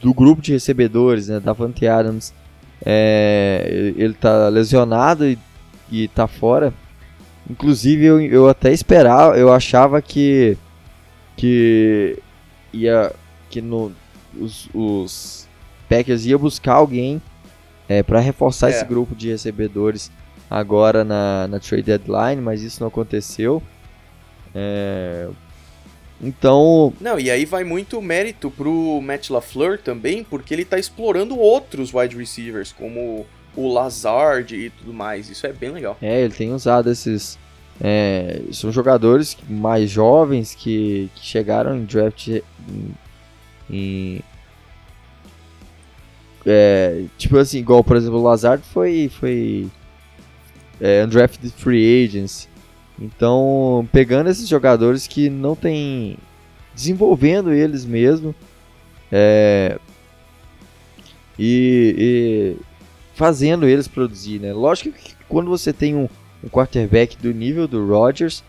do 0.00 0.12
grupo 0.12 0.42
de 0.42 0.52
recebedores, 0.52 1.28
né, 1.28 1.40
Davante 1.40 1.86
Adams, 1.86 2.34
é, 2.84 3.92
ele 3.96 4.12
está 4.12 4.48
lesionado 4.48 5.26
e, 5.26 5.38
e 5.90 6.08
tá 6.08 6.26
fora. 6.26 6.74
Inclusive 7.48 8.04
eu, 8.04 8.20
eu 8.20 8.48
até 8.48 8.72
esperava, 8.72 9.36
eu 9.38 9.52
achava 9.52 10.02
que 10.02 10.56
que 11.36 12.18
ia 12.72 13.12
que 13.50 13.60
no 13.60 13.92
os, 14.38 14.68
os 14.74 15.45
Packers 15.88 16.26
ia 16.26 16.38
buscar 16.38 16.74
alguém 16.74 17.20
é, 17.88 18.02
para 18.02 18.20
reforçar 18.20 18.68
é. 18.68 18.70
esse 18.70 18.84
grupo 18.84 19.14
de 19.14 19.28
recebedores 19.28 20.10
agora 20.50 21.04
na, 21.04 21.46
na 21.48 21.60
trade 21.60 21.84
deadline, 21.84 22.40
mas 22.40 22.62
isso 22.62 22.80
não 22.80 22.88
aconteceu. 22.88 23.62
É, 24.54 25.28
então. 26.20 26.92
Não, 27.00 27.18
e 27.18 27.30
aí 27.30 27.44
vai 27.44 27.64
muito 27.64 28.00
mérito 28.00 28.50
pro 28.50 29.00
Matt 29.02 29.30
LaFleur 29.30 29.78
também, 29.78 30.24
porque 30.24 30.54
ele 30.54 30.64
tá 30.64 30.78
explorando 30.78 31.38
outros 31.38 31.92
wide 31.92 32.16
receivers, 32.16 32.72
como 32.72 33.26
o 33.54 33.72
Lazard 33.72 34.54
e 34.54 34.70
tudo 34.70 34.92
mais. 34.92 35.28
Isso 35.28 35.46
é 35.46 35.52
bem 35.52 35.70
legal. 35.70 35.96
É, 36.00 36.22
ele 36.22 36.34
tem 36.34 36.52
usado 36.52 36.90
esses. 36.90 37.38
É, 37.78 38.40
são 38.52 38.72
jogadores 38.72 39.36
mais 39.48 39.90
jovens 39.90 40.54
que, 40.54 41.10
que 41.14 41.26
chegaram 41.26 41.76
em 41.76 41.84
draft 41.84 42.28
em, 42.28 42.42
em 43.68 44.22
é, 46.46 47.04
tipo 47.18 47.36
assim, 47.36 47.58
igual, 47.58 47.82
por 47.82 47.96
exemplo, 47.96 48.20
o 48.20 48.22
Lazard 48.22 48.62
foi, 48.72 49.10
foi 49.18 49.66
é, 50.80 51.04
undrafted 51.04 51.52
free 51.56 52.04
agents. 52.04 52.48
Então, 52.98 53.86
pegando 53.92 54.30
esses 54.30 54.48
jogadores 54.48 55.08
que 55.08 55.28
não 55.28 55.56
tem. 55.56 56.16
desenvolvendo 56.72 57.52
eles 57.52 57.84
mesmo. 57.84 58.32
É, 59.10 59.78
e, 61.38 61.94
e, 61.98 62.56
fazendo 63.14 63.66
eles 63.66 63.88
produzir, 63.88 64.40
né? 64.40 64.52
Lógico 64.52 64.96
que 64.96 65.14
quando 65.28 65.50
você 65.50 65.72
tem 65.72 65.96
um, 65.96 66.08
um 66.42 66.48
quarterback 66.48 67.16
do 67.16 67.32
nível 67.34 67.66
do 67.66 67.86
Rodgers, 67.86 68.44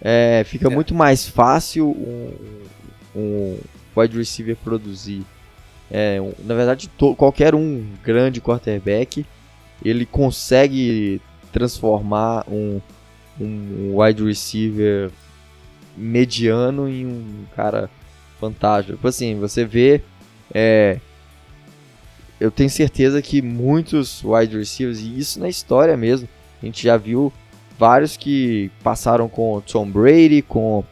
é, 0.00 0.42
fica 0.46 0.68
é. 0.68 0.70
muito 0.70 0.94
mais 0.94 1.28
fácil 1.28 1.90
um, 1.90 2.32
um 3.14 3.58
wide 3.96 4.16
receiver 4.16 4.56
produzir. 4.56 5.22
É, 5.90 6.18
na 6.44 6.54
verdade, 6.54 6.90
qualquer 7.16 7.54
um 7.54 7.84
grande 8.02 8.40
quarterback 8.40 9.26
ele 9.84 10.06
consegue 10.06 11.20
transformar 11.52 12.44
um, 12.48 12.80
um 13.40 14.00
wide 14.00 14.24
receiver 14.24 15.10
mediano 15.96 16.88
em 16.88 17.06
um 17.06 17.44
cara 17.54 17.90
fantástico. 18.40 18.96
Tipo 18.96 19.08
assim, 19.08 19.38
você 19.38 19.64
vê. 19.64 20.02
É, 20.54 20.98
eu 22.40 22.50
tenho 22.50 22.70
certeza 22.70 23.22
que 23.22 23.40
muitos 23.40 24.22
wide 24.24 24.58
receivers, 24.58 25.00
e 25.00 25.18
isso 25.18 25.38
na 25.38 25.48
história 25.48 25.96
mesmo, 25.96 26.28
a 26.60 26.66
gente 26.66 26.82
já 26.82 26.96
viu 26.96 27.32
vários 27.78 28.16
que 28.16 28.70
passaram 28.82 29.28
com 29.28 29.60
Tom 29.60 29.88
Brady, 29.88 30.42
com, 30.42 30.82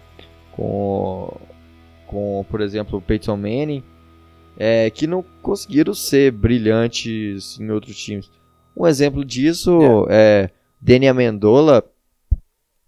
com, 0.52 1.36
com 2.06 2.46
por 2.48 2.60
exemplo, 2.60 3.00
Peyton 3.00 3.36
Manning, 3.36 3.82
é, 4.56 4.90
que 4.90 5.06
não 5.06 5.22
conseguiram 5.42 5.94
ser 5.94 6.32
brilhantes 6.32 7.58
em 7.58 7.70
outros 7.70 7.96
times. 7.96 8.30
Um 8.76 8.86
exemplo 8.86 9.24
disso 9.24 10.06
é, 10.08 10.44
é 10.44 10.50
Danny 10.80 11.08
Amendola 11.08 11.84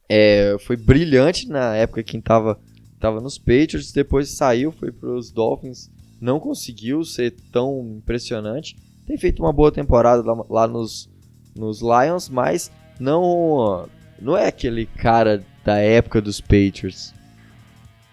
é, 0.08 0.56
foi 0.60 0.76
brilhante 0.76 1.48
na 1.48 1.74
época 1.76 2.02
que 2.02 2.16
estava 2.16 2.58
tava 3.02 3.20
nos 3.20 3.36
Patriots, 3.36 3.90
depois 3.90 4.30
saiu, 4.30 4.70
foi 4.70 4.92
para 4.92 5.10
os 5.10 5.32
Dolphins, 5.32 5.90
não 6.20 6.38
conseguiu 6.38 7.02
ser 7.02 7.32
tão 7.50 7.96
impressionante. 7.98 8.76
Tem 9.04 9.18
feito 9.18 9.42
uma 9.42 9.52
boa 9.52 9.72
temporada 9.72 10.22
lá, 10.22 10.44
lá 10.48 10.68
nos, 10.68 11.10
nos 11.56 11.80
Lions, 11.80 12.28
mas 12.28 12.70
não, 13.00 13.88
não 14.20 14.36
é 14.36 14.46
aquele 14.46 14.86
cara 14.86 15.44
da 15.64 15.78
época 15.78 16.20
dos 16.20 16.40
Patriots. 16.40 17.12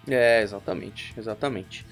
É, 0.07 0.41
exatamente, 0.41 1.13
exatamente. 1.15 1.85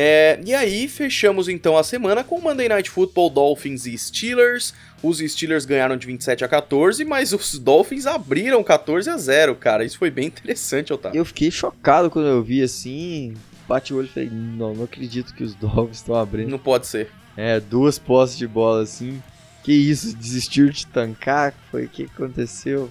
É, 0.00 0.38
e 0.46 0.54
aí, 0.54 0.86
fechamos 0.86 1.48
então 1.48 1.76
a 1.76 1.82
semana 1.82 2.22
com 2.22 2.40
Monday 2.40 2.68
Night 2.68 2.88
Football, 2.88 3.30
Dolphins 3.30 3.84
e 3.84 3.98
Steelers. 3.98 4.72
Os 5.02 5.18
Steelers 5.18 5.66
ganharam 5.66 5.96
de 5.96 6.06
27 6.06 6.44
a 6.44 6.48
14, 6.48 7.04
mas 7.04 7.32
os 7.32 7.58
Dolphins 7.58 8.06
abriram 8.06 8.62
14 8.62 9.10
a 9.10 9.16
0, 9.16 9.56
cara. 9.56 9.84
Isso 9.84 9.98
foi 9.98 10.08
bem 10.08 10.28
interessante, 10.28 10.92
Otávio. 10.92 11.18
Eu 11.18 11.24
fiquei 11.24 11.50
chocado 11.50 12.10
quando 12.10 12.28
eu 12.28 12.40
vi 12.44 12.62
assim. 12.62 13.34
Bate 13.66 13.92
o 13.92 13.96
olho 13.96 14.06
e 14.06 14.08
falei, 14.08 14.30
não, 14.30 14.72
não 14.72 14.84
acredito 14.84 15.34
que 15.34 15.42
os 15.42 15.56
Dolphins 15.56 15.96
estão 15.96 16.14
abrindo. 16.14 16.48
Não 16.48 16.60
pode 16.60 16.86
ser. 16.86 17.10
É, 17.36 17.58
duas 17.58 17.98
posses 17.98 18.38
de 18.38 18.46
bola 18.46 18.84
assim. 18.84 19.20
Que 19.64 19.72
isso, 19.72 20.16
desistiu 20.16 20.70
de 20.70 20.86
tancar? 20.86 21.52
Foi 21.72 21.86
o 21.86 21.88
que 21.88 22.04
aconteceu? 22.04 22.88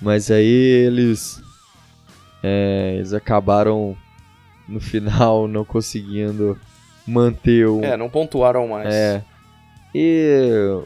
Mas 0.00 0.30
aí 0.30 0.46
eles. 0.46 1.42
É, 2.42 2.94
eles 2.96 3.12
acabaram 3.12 3.94
no 4.68 4.80
final 4.80 5.46
não 5.46 5.64
conseguindo 5.64 6.58
manter 7.06 7.66
o. 7.66 7.82
É, 7.82 7.96
não 7.96 8.08
pontuaram 8.08 8.68
mais. 8.68 8.92
É. 8.92 9.22
E 9.94 10.82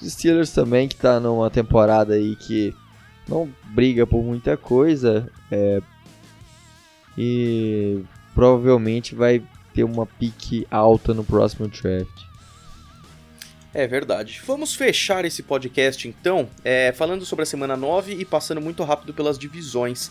os 0.00 0.12
Steelers 0.12 0.50
também, 0.50 0.88
que 0.88 0.96
tá 0.96 1.20
numa 1.20 1.50
temporada 1.50 2.14
aí 2.14 2.34
que 2.36 2.74
não 3.28 3.48
briga 3.66 4.06
por 4.06 4.22
muita 4.22 4.56
coisa. 4.56 5.30
É, 5.50 5.80
e 7.16 8.02
provavelmente 8.34 9.14
vai 9.14 9.42
ter 9.74 9.84
uma 9.84 10.06
pique 10.06 10.66
alta 10.70 11.12
no 11.12 11.24
próximo 11.24 11.68
draft. 11.68 12.28
É 13.74 13.86
verdade. 13.86 14.40
Vamos 14.46 14.74
fechar 14.74 15.24
esse 15.24 15.42
podcast 15.42 16.08
então, 16.08 16.48
é, 16.64 16.92
falando 16.92 17.24
sobre 17.24 17.42
a 17.42 17.46
semana 17.46 17.76
9 17.76 18.14
e 18.14 18.24
passando 18.24 18.60
muito 18.60 18.82
rápido 18.82 19.12
pelas 19.12 19.38
divisões. 19.38 20.10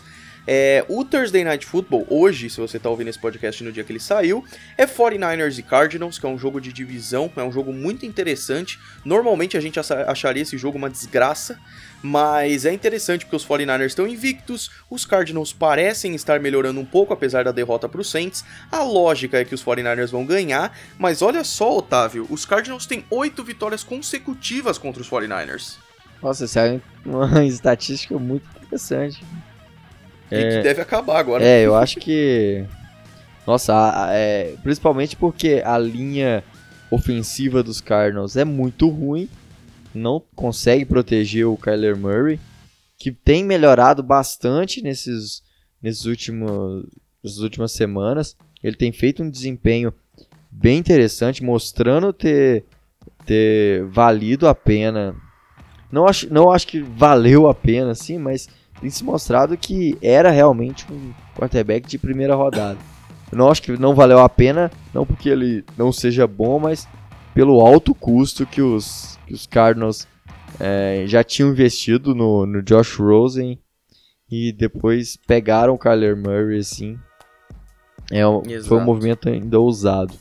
É, 0.50 0.82
o 0.88 1.04
Thursday 1.04 1.44
Night 1.44 1.66
Football, 1.66 2.06
hoje, 2.08 2.48
se 2.48 2.58
você 2.58 2.78
está 2.78 2.88
ouvindo 2.88 3.08
esse 3.08 3.18
podcast 3.18 3.62
no 3.62 3.70
dia 3.70 3.84
que 3.84 3.92
ele 3.92 4.00
saiu, 4.00 4.42
é 4.78 4.86
49ers 4.86 5.58
e 5.58 5.62
Cardinals, 5.62 6.18
que 6.18 6.24
é 6.24 6.28
um 6.28 6.38
jogo 6.38 6.58
de 6.58 6.72
divisão, 6.72 7.30
é 7.36 7.42
um 7.42 7.52
jogo 7.52 7.70
muito 7.70 8.06
interessante. 8.06 8.80
Normalmente 9.04 9.58
a 9.58 9.60
gente 9.60 9.78
acharia 9.78 10.42
esse 10.42 10.56
jogo 10.56 10.78
uma 10.78 10.88
desgraça, 10.88 11.60
mas 12.02 12.64
é 12.64 12.72
interessante 12.72 13.26
porque 13.26 13.36
os 13.36 13.46
49ers 13.46 13.88
estão 13.88 14.08
invictos, 14.08 14.70
os 14.88 15.04
Cardinals 15.04 15.52
parecem 15.52 16.14
estar 16.14 16.40
melhorando 16.40 16.80
um 16.80 16.86
pouco 16.86 17.12
apesar 17.12 17.44
da 17.44 17.52
derrota 17.52 17.86
para 17.86 18.00
os 18.00 18.10
Saints. 18.10 18.42
A 18.72 18.82
lógica 18.82 19.38
é 19.38 19.44
que 19.44 19.54
os 19.54 19.62
49ers 19.62 20.10
vão 20.10 20.24
ganhar, 20.24 20.74
mas 20.98 21.20
olha 21.20 21.44
só, 21.44 21.76
Otávio, 21.76 22.26
os 22.30 22.46
Cardinals 22.46 22.86
têm 22.86 23.04
oito 23.10 23.44
vitórias 23.44 23.84
consecutivas 23.84 24.78
contra 24.78 25.02
os 25.02 25.10
49ers. 25.10 25.76
Nossa, 26.22 26.46
essa 26.46 26.60
é 26.60 26.80
uma 27.04 27.44
estatística 27.44 28.18
muito 28.18 28.48
interessante. 28.56 29.22
E 30.30 30.34
é, 30.34 30.56
que 30.56 30.62
deve 30.62 30.80
acabar 30.80 31.18
agora. 31.18 31.44
É, 31.44 31.64
eu 31.64 31.74
acho 31.74 31.98
que. 31.98 32.64
Nossa, 33.46 34.08
é, 34.12 34.54
principalmente 34.62 35.16
porque 35.16 35.62
a 35.64 35.78
linha 35.78 36.44
ofensiva 36.90 37.62
dos 37.62 37.80
Cardinals 37.80 38.36
é 38.36 38.44
muito 38.44 38.88
ruim, 38.88 39.28
não 39.94 40.22
consegue 40.34 40.84
proteger 40.84 41.46
o 41.46 41.56
Kyler 41.56 41.96
Murray, 41.96 42.38
que 42.98 43.10
tem 43.10 43.44
melhorado 43.44 44.02
bastante 44.02 44.82
nesses, 44.82 45.42
nesses 45.82 46.04
últimos, 46.04 46.86
nessas 47.22 47.38
últimas 47.38 47.72
semanas. 47.72 48.36
Ele 48.62 48.76
tem 48.76 48.92
feito 48.92 49.22
um 49.22 49.30
desempenho 49.30 49.92
bem 50.50 50.78
interessante, 50.78 51.42
mostrando 51.42 52.12
ter, 52.12 52.64
ter 53.24 53.84
valido 53.86 54.48
a 54.48 54.54
pena. 54.54 55.14
Não 55.90 56.06
acho, 56.06 56.32
não 56.32 56.50
acho 56.50 56.66
que 56.66 56.80
valeu 56.80 57.48
a 57.48 57.54
pena, 57.54 57.94
sim, 57.94 58.18
mas 58.18 58.48
tem 58.80 58.90
se 58.90 59.04
mostrado 59.04 59.56
que 59.56 59.96
era 60.02 60.30
realmente 60.30 60.86
um 60.90 61.12
quarterback 61.36 61.88
de 61.88 61.98
primeira 61.98 62.34
rodada. 62.34 62.78
Eu 63.30 63.38
não 63.38 63.50
acho 63.50 63.62
que 63.62 63.72
não 63.78 63.94
valeu 63.94 64.18
a 64.18 64.28
pena, 64.28 64.70
não 64.94 65.04
porque 65.04 65.28
ele 65.28 65.64
não 65.76 65.92
seja 65.92 66.26
bom, 66.26 66.58
mas 66.58 66.88
pelo 67.34 67.60
alto 67.60 67.94
custo 67.94 68.46
que 68.46 68.62
os, 68.62 69.18
que 69.26 69.34
os 69.34 69.46
Cardinals 69.46 70.08
é, 70.58 71.04
já 71.06 71.22
tinham 71.22 71.50
investido 71.50 72.14
no, 72.14 72.46
no 72.46 72.62
Josh 72.62 72.96
Rosen 72.96 73.58
e 74.30 74.52
depois 74.52 75.16
pegaram 75.26 75.74
o 75.74 75.78
Kyler 75.78 76.16
Murray 76.16 76.58
assim. 76.58 76.98
É, 78.10 78.22
foi 78.62 78.78
um 78.78 78.84
movimento 78.84 79.28
ainda 79.28 79.60
ousado. 79.60 80.14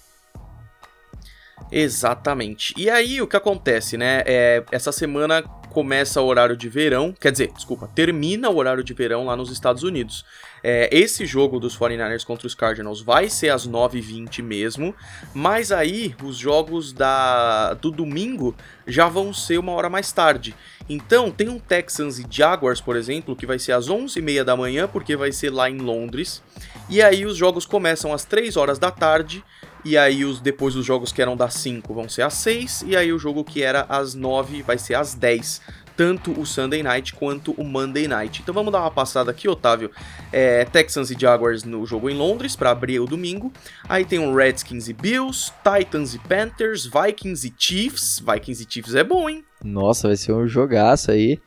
Exatamente. 1.71 2.73
E 2.77 2.89
aí 2.89 3.21
o 3.21 3.27
que 3.27 3.35
acontece, 3.35 3.97
né? 3.97 4.23
É, 4.25 4.63
essa 4.71 4.91
semana 4.91 5.43
começa 5.69 6.21
o 6.21 6.25
horário 6.25 6.57
de 6.57 6.67
verão, 6.69 7.13
quer 7.19 7.31
dizer, 7.31 7.51
desculpa, 7.53 7.87
termina 7.93 8.49
o 8.49 8.55
horário 8.55 8.83
de 8.83 8.93
verão 8.93 9.25
lá 9.25 9.35
nos 9.35 9.51
Estados 9.51 9.83
Unidos. 9.83 10.25
É, 10.63 10.89
esse 10.91 11.25
jogo 11.25 11.59
dos 11.59 11.77
49ers 11.77 12.25
contra 12.25 12.47
os 12.47 12.55
Cardinals 12.55 12.99
vai 12.99 13.29
ser 13.29 13.49
às 13.49 13.67
9h20 13.67 14.41
mesmo, 14.41 14.95
mas 15.33 15.71
aí 15.71 16.15
os 16.23 16.35
jogos 16.35 16.91
da, 16.91 17.75
do 17.75 17.91
domingo 17.91 18.55
já 18.87 19.07
vão 19.07 19.31
ser 19.31 19.59
uma 19.59 19.71
hora 19.73 19.89
mais 19.89 20.11
tarde. 20.11 20.55
Então 20.89 21.29
tem 21.29 21.47
um 21.47 21.59
Texans 21.59 22.17
e 22.17 22.25
Jaguars, 22.27 22.81
por 22.81 22.95
exemplo, 22.95 23.35
que 23.35 23.45
vai 23.45 23.59
ser 23.59 23.73
às 23.73 23.87
11h30 23.87 24.43
da 24.43 24.55
manhã, 24.55 24.87
porque 24.87 25.15
vai 25.15 25.31
ser 25.31 25.51
lá 25.51 25.69
em 25.69 25.77
Londres. 25.77 26.41
E 26.89 27.01
aí 27.01 27.25
os 27.25 27.37
jogos 27.37 27.65
começam 27.65 28.13
às 28.13 28.25
3 28.25 28.57
horas 28.57 28.79
da 28.79 28.89
tarde 28.89 29.43
e 29.87 29.97
aí 29.97 30.25
os 30.25 30.41
depois 30.41 30.75
os 30.75 30.85
jogos 30.85 31.13
que 31.13 31.21
eram 31.21 31.37
das 31.37 31.53
5 31.53 31.93
vão 31.93 32.09
ser 32.09 32.23
às 32.23 32.33
6 32.33 32.83
e 32.87 32.95
aí 32.95 33.13
o 33.13 33.17
jogo 33.17 33.41
que 33.43 33.63
era 33.63 33.85
às 33.87 34.13
9 34.13 34.61
vai 34.61 34.77
ser 34.77 34.95
às 34.95 35.13
10 35.13 35.61
tanto 35.95 36.37
o 36.39 36.45
Sunday 36.45 36.83
Night 36.83 37.13
quanto 37.15 37.53
o 37.53 37.63
Monday 37.63 38.07
Night. 38.07 38.43
Então 38.43 38.53
vamos 38.53 38.71
dar 38.71 38.81
uma 38.81 38.91
passada 38.91 39.31
aqui, 39.31 39.49
Otávio. 39.49 39.89
É, 40.31 40.63
Texans 40.63 41.09
e 41.09 41.19
Jaguars 41.19 41.63
no 41.63 41.87
jogo 41.87 42.07
em 42.07 42.15
Londres 42.15 42.55
para 42.55 42.69
abrir 42.69 42.99
o 42.99 43.07
domingo. 43.07 43.51
Aí 43.89 44.05
tem 44.05 44.19
o 44.19 44.35
Redskins 44.35 44.87
e 44.87 44.93
Bills, 44.93 45.51
Titans 45.63 46.13
e 46.13 46.19
Panthers, 46.19 46.85
Vikings 46.85 47.47
e 47.47 47.53
Chiefs. 47.57 48.19
Vikings 48.19 48.63
e 48.63 48.71
Chiefs 48.71 48.93
é 48.93 49.03
bom, 49.03 49.27
hein? 49.27 49.43
Nossa, 49.63 50.09
vai 50.09 50.15
ser 50.15 50.33
um 50.33 50.47
jogaço 50.47 51.09
aí. 51.09 51.41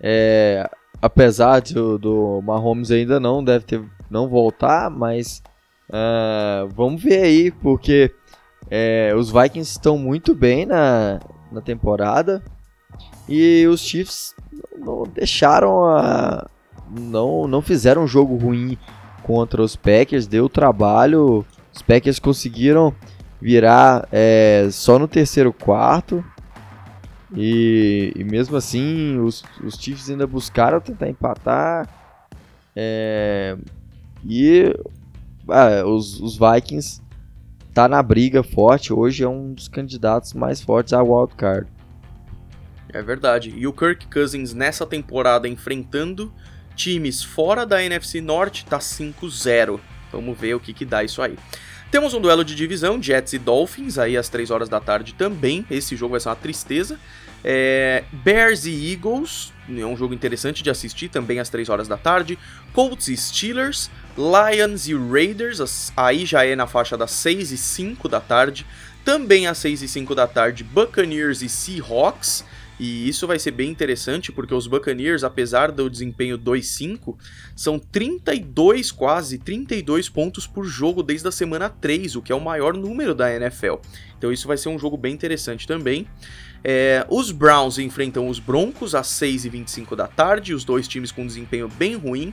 É, 0.00 0.68
apesar 1.00 1.60
do, 1.60 1.96
do 1.96 2.42
Mahomes 2.42 2.90
ainda 2.90 3.20
não 3.20 3.44
deve 3.44 3.64
ter 3.64 3.80
não 4.10 4.28
voltar, 4.28 4.90
mas 4.90 5.40
uh, 5.94 6.68
vamos 6.74 7.02
ver 7.02 7.22
aí, 7.22 7.50
porque 7.50 8.12
é, 8.70 9.14
os 9.16 9.30
Vikings 9.30 9.70
estão 9.70 9.96
muito 9.96 10.34
bem 10.34 10.66
na, 10.66 11.20
na 11.52 11.60
temporada. 11.60 12.42
E 13.28 13.66
os 13.66 13.80
Chiefs 13.80 14.34
não 14.76 15.04
deixaram 15.04 15.84
a. 15.84 16.48
Não, 16.90 17.48
não 17.48 17.62
fizeram 17.62 18.04
um 18.04 18.06
jogo 18.06 18.36
ruim 18.36 18.76
contra 19.22 19.62
os 19.62 19.74
Packers, 19.74 20.26
deu 20.26 20.48
trabalho. 20.48 21.44
Os 21.72 21.82
Packers 21.82 22.18
conseguiram 22.18 22.94
virar 23.40 24.06
é, 24.12 24.68
só 24.70 24.98
no 24.98 25.08
terceiro 25.08 25.52
quarto. 25.52 26.24
E, 27.36 28.12
e, 28.14 28.22
mesmo 28.22 28.56
assim, 28.56 29.18
os, 29.18 29.42
os 29.64 29.74
Chiefs 29.74 30.08
ainda 30.08 30.26
buscaram 30.26 30.80
tentar 30.80 31.08
empatar. 31.08 31.88
É, 32.76 33.56
e 34.24 34.72
ah, 35.48 35.84
os, 35.86 36.20
os 36.20 36.38
Vikings 36.38 37.00
tá 37.72 37.88
na 37.88 38.02
briga 38.02 38.42
forte. 38.42 38.92
Hoje 38.92 39.24
é 39.24 39.28
um 39.28 39.52
dos 39.52 39.68
candidatos 39.68 40.32
mais 40.32 40.60
fortes 40.60 40.92
a 40.92 41.02
wild 41.02 41.34
card. 41.34 41.66
É 42.92 43.02
verdade. 43.02 43.52
E 43.56 43.66
o 43.66 43.72
Kirk 43.72 44.06
Cousins 44.06 44.54
nessa 44.54 44.86
temporada 44.86 45.48
enfrentando 45.48 46.32
times 46.76 47.22
fora 47.22 47.66
da 47.66 47.82
NFC 47.82 48.20
Norte 48.20 48.64
tá 48.64 48.78
5-0. 48.78 49.80
Vamos 50.12 50.38
ver 50.38 50.54
o 50.54 50.60
que, 50.60 50.72
que 50.72 50.84
dá 50.84 51.02
isso 51.02 51.20
aí. 51.20 51.36
Temos 51.90 52.14
um 52.14 52.20
duelo 52.20 52.44
de 52.44 52.54
divisão, 52.54 53.00
Jets 53.00 53.34
e 53.34 53.38
Dolphins, 53.38 53.98
aí 53.98 54.16
às 54.16 54.28
3 54.28 54.50
horas 54.50 54.68
da 54.68 54.80
tarde 54.80 55.14
também. 55.14 55.64
Esse 55.70 55.94
jogo 55.94 56.12
vai 56.12 56.20
ser 56.20 56.28
uma 56.28 56.36
tristeza. 56.36 56.98
É, 57.44 58.04
Bears 58.10 58.64
e 58.64 58.92
Eagles, 58.92 59.52
é 59.68 59.84
um 59.84 59.96
jogo 59.96 60.14
interessante 60.14 60.62
de 60.62 60.70
assistir 60.70 61.10
também 61.10 61.38
às 61.38 61.50
3 61.50 61.68
horas 61.68 61.86
da 61.86 61.96
tarde. 61.96 62.38
Colts 62.72 63.08
e 63.08 63.16
Steelers, 63.16 63.90
Lions 64.16 64.88
e 64.88 64.94
Raiders, 64.94 65.92
aí 65.96 66.24
já 66.24 66.44
é 66.44 66.56
na 66.56 66.66
faixa 66.66 66.96
das 66.96 67.10
6 67.10 67.52
e 67.52 67.58
5 67.58 68.08
da 68.08 68.20
tarde. 68.20 68.66
Também 69.04 69.46
às 69.46 69.58
6 69.58 69.82
e 69.82 69.88
5 69.88 70.14
da 70.14 70.26
tarde, 70.26 70.64
Buccaneers 70.64 71.42
e 71.42 71.48
Seahawks. 71.48 72.44
E 72.78 73.08
isso 73.08 73.26
vai 73.26 73.38
ser 73.38 73.52
bem 73.52 73.70
interessante 73.70 74.32
porque 74.32 74.52
os 74.52 74.66
Buccaneers, 74.66 75.22
apesar 75.22 75.70
do 75.70 75.88
desempenho 75.88 76.36
2-5, 76.36 77.16
são 77.54 77.78
32 77.78 78.90
quase 78.90 79.38
32 79.38 80.08
pontos 80.08 80.46
por 80.46 80.64
jogo 80.64 81.02
desde 81.02 81.28
a 81.28 81.30
semana 81.30 81.68
3, 81.68 82.16
o 82.16 82.22
que 82.22 82.32
é 82.32 82.34
o 82.34 82.40
maior 82.40 82.74
número 82.74 83.14
da 83.14 83.32
NFL. 83.32 83.74
Então 84.18 84.32
isso 84.32 84.48
vai 84.48 84.56
ser 84.56 84.70
um 84.70 84.78
jogo 84.78 84.96
bem 84.96 85.14
interessante 85.14 85.68
também. 85.68 86.08
É, 86.66 87.04
os 87.10 87.30
Browns 87.30 87.78
enfrentam 87.78 88.26
os 88.26 88.38
Broncos 88.38 88.94
às 88.94 89.08
6h25 89.08 89.94
da 89.94 90.06
tarde, 90.06 90.54
os 90.54 90.64
dois 90.64 90.88
times 90.88 91.12
com 91.12 91.26
desempenho 91.26 91.68
bem 91.68 91.94
ruim. 91.94 92.32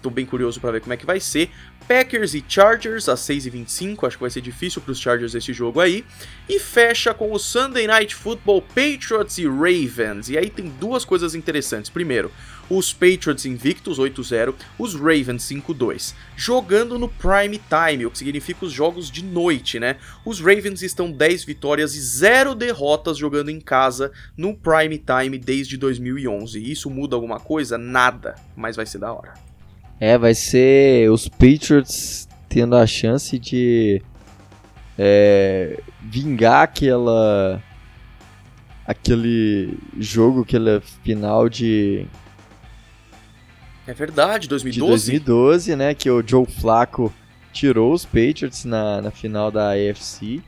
Tô 0.00 0.10
bem 0.10 0.26
curioso 0.26 0.60
para 0.60 0.72
ver 0.72 0.80
como 0.80 0.92
é 0.92 0.96
que 0.96 1.06
vai 1.06 1.20
ser. 1.20 1.50
Packers 1.86 2.34
e 2.34 2.44
Chargers 2.46 3.08
às 3.08 3.20
6h25, 3.20 4.06
acho 4.06 4.16
que 4.16 4.22
vai 4.22 4.30
ser 4.30 4.40
difícil 4.40 4.80
para 4.80 4.92
os 4.92 5.00
Chargers 5.00 5.34
esse 5.34 5.52
jogo 5.52 5.80
aí. 5.80 6.04
E 6.48 6.58
fecha 6.58 7.12
com 7.12 7.32
o 7.32 7.38
Sunday 7.38 7.86
Night 7.86 8.14
Football 8.14 8.62
Patriots 8.62 9.38
e 9.38 9.46
Ravens. 9.46 10.28
E 10.28 10.38
aí 10.38 10.48
tem 10.48 10.68
duas 10.68 11.04
coisas 11.04 11.34
interessantes. 11.34 11.90
Primeiro, 11.90 12.30
os 12.70 12.92
Patriots 12.92 13.44
invictos 13.44 13.98
8-0, 13.98 14.54
os 14.78 14.94
Ravens 14.94 15.42
5-2, 15.42 16.14
jogando 16.36 16.96
no 16.96 17.08
prime 17.08 17.60
time, 17.68 18.06
o 18.06 18.10
que 18.12 18.18
significa 18.18 18.64
os 18.64 18.72
jogos 18.72 19.10
de 19.10 19.24
noite, 19.24 19.80
né? 19.80 19.96
Os 20.24 20.38
Ravens 20.38 20.80
estão 20.82 21.10
10 21.10 21.44
vitórias 21.44 21.96
e 21.96 22.00
0 22.00 22.54
derrotas 22.54 23.18
jogando 23.18 23.50
em 23.50 23.60
casa 23.60 24.12
no 24.36 24.56
prime 24.56 24.98
time 24.98 25.36
desde 25.36 25.76
2011. 25.76 26.70
Isso 26.70 26.88
muda 26.88 27.16
alguma 27.16 27.40
coisa? 27.40 27.76
Nada, 27.76 28.36
mas 28.54 28.76
vai 28.76 28.86
ser 28.86 28.98
da 28.98 29.12
hora. 29.12 29.49
É, 30.00 30.16
vai 30.16 30.34
ser 30.34 31.10
os 31.10 31.28
Patriots 31.28 32.26
tendo 32.48 32.74
a 32.74 32.86
chance 32.86 33.38
de 33.38 34.02
é, 34.98 35.78
vingar 36.00 36.62
aquela 36.62 37.62
aquele 38.86 39.78
jogo, 39.98 40.40
aquela 40.40 40.80
final 40.80 41.48
de 41.48 42.08
é 43.90 43.92
verdade, 43.92 44.48
2012. 44.48 45.10
De 45.10 45.18
2012, 45.18 45.76
né? 45.76 45.94
Que 45.94 46.08
o 46.08 46.22
Joe 46.24 46.46
Flacco 46.46 47.12
tirou 47.52 47.92
os 47.92 48.04
Patriots 48.04 48.64
na, 48.64 49.02
na 49.02 49.10
final 49.10 49.50
da 49.50 49.72
AFC. 49.72 50.40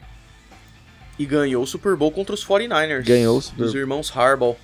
E 1.18 1.26
ganhou 1.26 1.64
o 1.64 1.66
Super 1.66 1.96
Bowl 1.96 2.12
contra 2.12 2.34
os 2.34 2.46
49ers. 2.46 3.04
Ganhou 3.04 3.38
o 3.38 3.42
Super 3.42 3.64
Dos 3.64 3.74
irmãos 3.74 4.16
Harbaugh. 4.16 4.56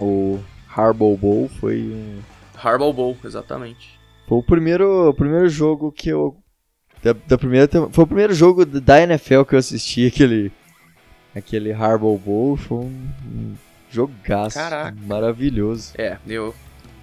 O 0.00 0.40
Harbaugh 0.66 1.14
Bowl 1.14 1.50
foi 1.60 1.80
um. 1.82 2.20
Harbaugh 2.56 2.92
Bowl, 2.94 3.18
exatamente. 3.22 4.00
Foi 4.26 4.38
o 4.38 4.42
primeiro, 4.42 5.08
o 5.08 5.14
primeiro 5.14 5.48
jogo 5.48 5.92
que 5.92 6.08
eu. 6.08 6.36
Da, 7.02 7.12
da 7.12 7.36
primeira, 7.36 7.68
foi 7.90 8.04
o 8.04 8.06
primeiro 8.06 8.32
jogo 8.32 8.64
da 8.64 9.02
NFL 9.02 9.42
que 9.42 9.54
eu 9.54 9.58
assisti, 9.58 10.06
aquele. 10.06 10.52
Aquele 11.34 11.72
Harbaugh 11.72 12.18
Bowl. 12.18 12.56
Foi 12.56 12.78
um, 12.78 13.54
jogaço. 13.90 14.56
Caraca. 14.56 14.96
Maravilhoso. 15.06 15.92
É, 15.96 16.16
eu 16.26 16.54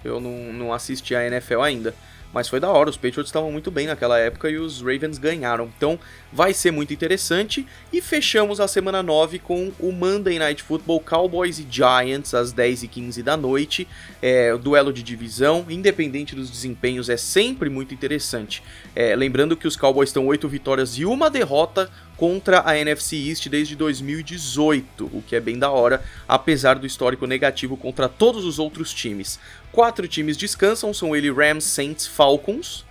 eu 0.04 0.20
não, 0.20 0.52
não 0.52 0.72
assisti 0.72 1.14
a 1.14 1.26
NFL 1.26 1.60
ainda. 1.60 1.94
Mas 2.32 2.48
foi 2.48 2.60
da 2.60 2.70
hora, 2.70 2.88
os 2.88 2.96
Patriots 2.96 3.28
estavam 3.28 3.50
muito 3.50 3.70
bem 3.70 3.86
naquela 3.86 4.18
época 4.18 4.48
e 4.48 4.56
os 4.56 4.80
Ravens 4.80 5.18
ganharam. 5.18 5.70
Então 5.76 5.98
vai 6.32 6.54
ser 6.54 6.70
muito 6.70 6.92
interessante. 6.92 7.66
E 7.92 8.00
fechamos 8.00 8.60
a 8.60 8.68
semana 8.68 9.02
9 9.02 9.40
com 9.40 9.72
o 9.80 9.90
Monday 9.90 10.38
Night 10.38 10.62
Football 10.62 11.00
Cowboys 11.00 11.58
e 11.58 11.66
Giants 11.68 12.32
às 12.34 12.54
10h15 12.54 13.22
da 13.22 13.36
noite. 13.36 13.86
É, 14.22 14.54
o 14.54 14.58
duelo 14.58 14.92
de 14.92 15.02
divisão, 15.02 15.66
independente 15.68 16.34
dos 16.34 16.50
desempenhos, 16.50 17.08
é 17.08 17.16
sempre 17.16 17.68
muito 17.68 17.92
interessante. 17.92 18.62
É, 18.94 19.16
lembrando 19.16 19.56
que 19.56 19.66
os 19.66 19.76
Cowboys 19.76 20.10
estão 20.10 20.26
8 20.26 20.48
vitórias 20.48 20.98
e 20.98 21.04
uma 21.04 21.28
derrota 21.28 21.90
contra 22.20 22.62
a 22.68 22.76
NFC 22.76 23.16
East 23.16 23.48
desde 23.48 23.74
2018, 23.74 25.06
o 25.06 25.22
que 25.26 25.34
é 25.34 25.40
bem 25.40 25.58
da 25.58 25.70
hora, 25.70 26.04
apesar 26.28 26.78
do 26.78 26.86
histórico 26.86 27.26
negativo 27.26 27.78
contra 27.78 28.10
todos 28.10 28.44
os 28.44 28.58
outros 28.58 28.92
times. 28.92 29.40
Quatro 29.72 30.06
times 30.06 30.36
descansam, 30.36 30.92
são 30.92 31.16
ele 31.16 31.32
Rams, 31.32 31.64
Saints, 31.64 32.06
Falcons 32.06 32.84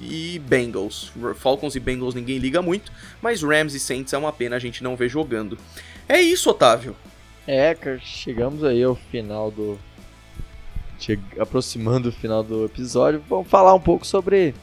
e 0.00 0.40
Bengals. 0.40 1.12
Falcons 1.36 1.76
e 1.76 1.80
Bengals 1.80 2.12
ninguém 2.12 2.38
liga 2.38 2.60
muito, 2.60 2.90
mas 3.22 3.40
Rams 3.40 3.72
e 3.72 3.78
Saints 3.78 4.12
é 4.12 4.18
uma 4.18 4.32
pena 4.32 4.56
a 4.56 4.58
gente 4.58 4.82
não 4.82 4.96
ver 4.96 5.08
jogando. 5.08 5.56
É 6.08 6.20
isso, 6.20 6.50
Otávio. 6.50 6.96
É, 7.46 7.76
chegamos 8.00 8.64
aí 8.64 8.82
ao 8.82 8.96
final 8.96 9.52
do. 9.52 9.78
Aproximando 11.38 12.08
o 12.08 12.12
final 12.12 12.42
do 12.42 12.64
episódio. 12.64 13.22
Vamos 13.28 13.46
falar 13.46 13.74
um 13.74 13.80
pouco 13.80 14.04
sobre. 14.04 14.56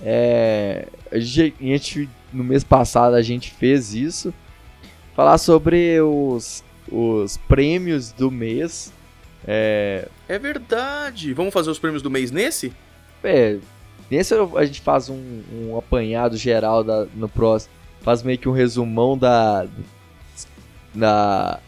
É... 0.00 0.88
A 1.12 1.18
gente 1.18 2.08
no 2.34 2.44
mês 2.44 2.64
passado 2.64 3.14
a 3.14 3.22
gente 3.22 3.50
fez 3.50 3.94
isso. 3.94 4.34
Falar 5.14 5.38
sobre 5.38 6.00
os, 6.00 6.64
os 6.90 7.36
prêmios 7.36 8.12
do 8.12 8.30
mês. 8.30 8.92
É... 9.46 10.08
é 10.28 10.38
verdade. 10.38 11.32
Vamos 11.32 11.54
fazer 11.54 11.70
os 11.70 11.78
prêmios 11.78 12.02
do 12.02 12.10
mês 12.10 12.30
nesse? 12.30 12.72
É. 13.22 13.58
Nesse 14.10 14.34
a 14.34 14.64
gente 14.64 14.80
faz 14.80 15.08
um, 15.08 15.42
um 15.52 15.78
apanhado 15.78 16.36
geral 16.36 16.82
da, 16.82 17.06
no 17.14 17.28
próximo. 17.28 17.72
Faz 18.00 18.22
meio 18.22 18.38
que 18.38 18.48
um 18.48 18.52
resumão 18.52 19.16
da. 19.16 19.66
Da, 20.94 21.58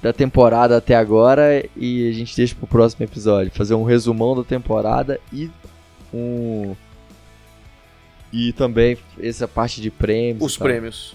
da 0.00 0.10
temporada 0.12 0.78
até 0.78 0.96
agora 0.96 1.64
e 1.76 2.08
a 2.08 2.12
gente 2.12 2.34
deixa 2.34 2.54
pro 2.54 2.66
próximo 2.66 3.04
episódio. 3.04 3.52
Fazer 3.52 3.74
um 3.74 3.84
resumão 3.84 4.34
da 4.34 4.42
temporada 4.42 5.20
e 5.32 5.50
um 6.12 6.74
e 8.32 8.52
também 8.52 8.96
essa 9.20 9.46
parte 9.46 9.80
de 9.80 9.90
prêmios. 9.90 10.42
Os 10.42 10.56
prêmios. 10.56 11.14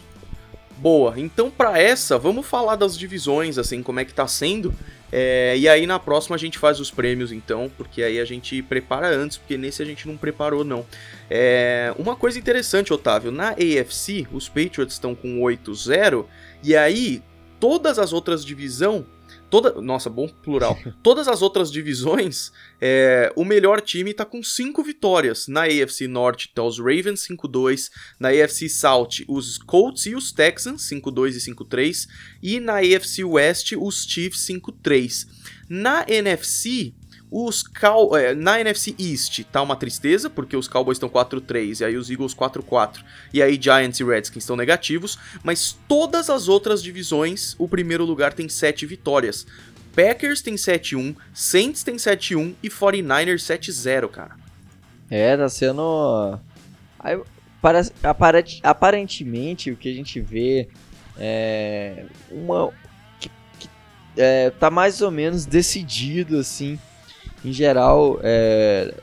Boa, 0.78 1.16
então 1.18 1.50
para 1.50 1.80
essa, 1.80 2.20
vamos 2.20 2.46
falar 2.46 2.76
das 2.76 2.98
divisões, 2.98 3.58
assim, 3.58 3.82
como 3.82 4.00
é 4.00 4.06
que 4.06 4.14
tá 4.14 4.28
sendo. 4.28 4.74
É, 5.12 5.56
e 5.58 5.68
aí 5.68 5.88
na 5.88 5.98
próxima 5.98 6.36
a 6.36 6.40
gente 6.40 6.60
faz 6.60 6.80
os 6.80 6.92
prêmios, 6.92 7.32
então, 7.32 7.72
porque 7.76 8.04
aí 8.04 8.20
a 8.20 8.26
gente 8.26 8.62
prepara 8.62 9.08
antes, 9.08 9.38
porque 9.38 9.58
nesse 9.58 9.82
a 9.82 9.86
gente 9.86 10.08
não 10.08 10.16
preparou, 10.16 10.64
não. 10.64 10.86
É, 11.30 11.94
uma 11.98 12.16
coisa 12.16 12.38
interessante, 12.38 12.94
Otávio, 12.94 13.32
na 13.32 13.52
AFC, 13.52 14.28
os 14.32 14.48
Patriots 14.48 14.94
estão 14.94 15.16
com 15.16 15.40
8-0, 15.40 16.26
e 16.62 16.76
aí 16.76 17.24
todas 17.60 17.98
as 17.98 18.14
outras 18.14 18.46
divisões 18.46 19.04
Toda, 19.50 19.82
nossa, 19.82 20.10
bom 20.10 20.28
plural. 20.28 20.78
Todas 21.02 21.28
as 21.28 21.42
outras 21.42 21.72
divisões, 21.72 22.52
é, 22.82 23.32
o 23.36 23.46
melhor 23.46 23.80
time 23.80 24.14
tá 24.14 24.26
com 24.26 24.44
5 24.44 24.84
vitórias. 24.84 25.48
Na 25.48 25.64
AFC 25.64 26.08
Norte 26.08 26.52
tá 26.54 26.64
os 26.64 26.80
Ravens 26.80 27.26
5-2, 27.28 27.90
na 28.20 28.30
AFC 28.30 28.68
South 28.68 29.24
os 29.28 29.58
Colts 29.58 30.06
e 30.06 30.16
os 30.16 30.32
Texans 30.32 30.90
5-2 30.90 31.36
e 31.36 31.54
5-3 31.54 32.08
e 32.44 32.60
na 32.60 32.80
AFC 32.80 33.24
West 33.24 33.72
os 33.78 34.06
Chiefs 34.06 34.46
5-3. 34.48 35.26
Na 35.70 36.06
NFC, 36.08 36.94
os 37.30 37.62
Cow 37.62 38.16
é, 38.16 38.34
na 38.34 38.60
NFC 38.60 38.96
East 38.98 39.44
tá 39.52 39.62
uma 39.62 39.76
tristeza, 39.76 40.30
porque 40.30 40.56
os 40.56 40.68
Cowboys 40.68 40.96
estão 40.96 41.10
4-3 41.10 41.82
e 41.82 41.86
aí 41.86 41.98
os 41.98 42.10
Eagles 42.10 42.34
4-4 42.34 43.04
e 43.34 43.42
aí 43.42 43.60
Giants 43.62 44.00
e 44.00 44.04
Redskins 44.04 44.44
estão 44.44 44.56
negativos, 44.56 45.20
mas 45.44 45.78
todas 45.88 46.30
as 46.30 46.48
outras 46.48 46.82
divisões, 46.82 47.56
o 47.60 47.68
primeiro 47.68 48.06
lugar 48.06 48.34
tem 48.34 48.48
7 48.48 48.86
vitórias. 48.86 49.46
Packers 49.94 50.42
tem 50.42 50.56
7-1, 50.56 51.16
Saints 51.34 51.84
tem 51.84 51.96
7-1 51.96 52.54
e 52.64 52.70
49ers 52.70 53.40
7-0, 53.40 54.08
cara. 54.10 54.36
É, 55.10 55.36
tá 55.36 55.50
sendo. 55.50 56.40
Aparentemente, 58.64 59.72
o 59.72 59.76
que 59.76 59.90
a 59.90 59.94
gente 59.94 60.22
vê 60.22 60.70
é. 61.18 62.06
Uma. 62.30 62.72
Que, 63.20 63.32
que, 63.60 63.70
é, 64.16 64.52
tá 64.52 64.70
mais 64.70 65.02
ou 65.02 65.10
menos 65.10 65.48
decidido, 65.48 66.38
assim 66.38 66.78
em 67.48 67.54
geral, 67.54 68.20
é, 68.22 68.94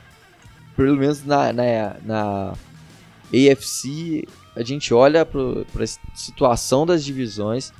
pelo 0.75 0.95
menos 0.95 1.25
na, 1.25 1.51
na, 1.51 1.95
na 2.03 2.53
AFC, 3.33 4.27
a 4.55 4.63
gente 4.63 4.93
olha 4.93 5.25
para 5.25 5.83
a 5.83 5.87
situação 6.15 6.85
das 6.85 7.03
divisões 7.03 7.73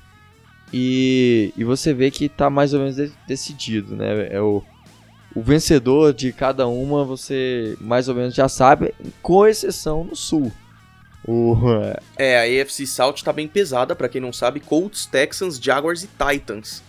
e, 0.74 1.54
e 1.56 1.64
você 1.64 1.94
vê 1.94 2.10
que 2.10 2.26
está 2.26 2.50
mais 2.50 2.74
ou 2.74 2.80
menos 2.80 2.96
de, 2.96 3.12
decidido, 3.28 3.96
né? 3.96 4.28
É 4.32 4.42
o, 4.42 4.64
o 5.36 5.42
vencedor 5.42 6.14
de 6.14 6.34
cada 6.34 6.68
uma 6.68 7.06
você 7.06 7.78
mais 7.80 8.10
ou 8.10 8.16
menos 8.16 8.34
já 8.34 8.50
sabe, 8.50 8.94
com 9.22 9.46
exceção 9.46 10.04
no 10.04 10.16
Sul. 10.16 10.52
É, 12.18 12.60
a 12.60 12.64
AFC 12.64 12.88
South 12.88 13.16
está 13.16 13.32
bem 13.32 13.48
pesada, 13.48 13.96
para 13.96 14.10
quem 14.10 14.20
não 14.20 14.34
sabe, 14.34 14.60
Colts, 14.60 15.06
Texans, 15.06 15.58
Jaguars 15.58 16.04
e 16.04 16.08
Titans 16.08 16.84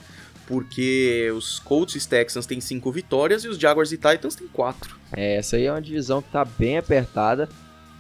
porque 0.47 1.31
os 1.37 1.59
Colts 1.59 1.95
e 1.95 2.09
Texans 2.09 2.47
têm 2.47 2.61
5 2.61 2.91
vitórias 2.93 3.45
e 3.45 3.49
os 3.49 3.59
Jaguars 3.59 3.93
e 3.93 3.97
Titans 3.97 4.35
têm 4.37 4.47
4. 4.47 4.97
É, 5.13 5.37
essa 5.37 5.57
aí 5.57 5.67
é 5.67 5.73
uma 5.73 5.83
divisão 5.83 6.23
que 6.23 6.31
tá 6.31 6.45
bem 6.45 6.79
apertada, 6.79 7.49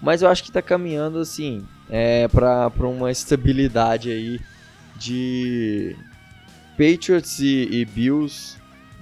mas 0.00 0.22
eu 0.22 0.28
acho 0.28 0.44
que 0.44 0.52
tá 0.52 0.62
caminhando 0.62 1.18
assim, 1.18 1.66
é, 1.90 2.28
para 2.28 2.70
uma 2.78 3.10
estabilidade 3.10 4.10
aí 4.10 4.40
de 4.96 5.96
Patriots 6.76 7.38
e, 7.40 7.68
e 7.70 7.84
Bills 7.84 8.56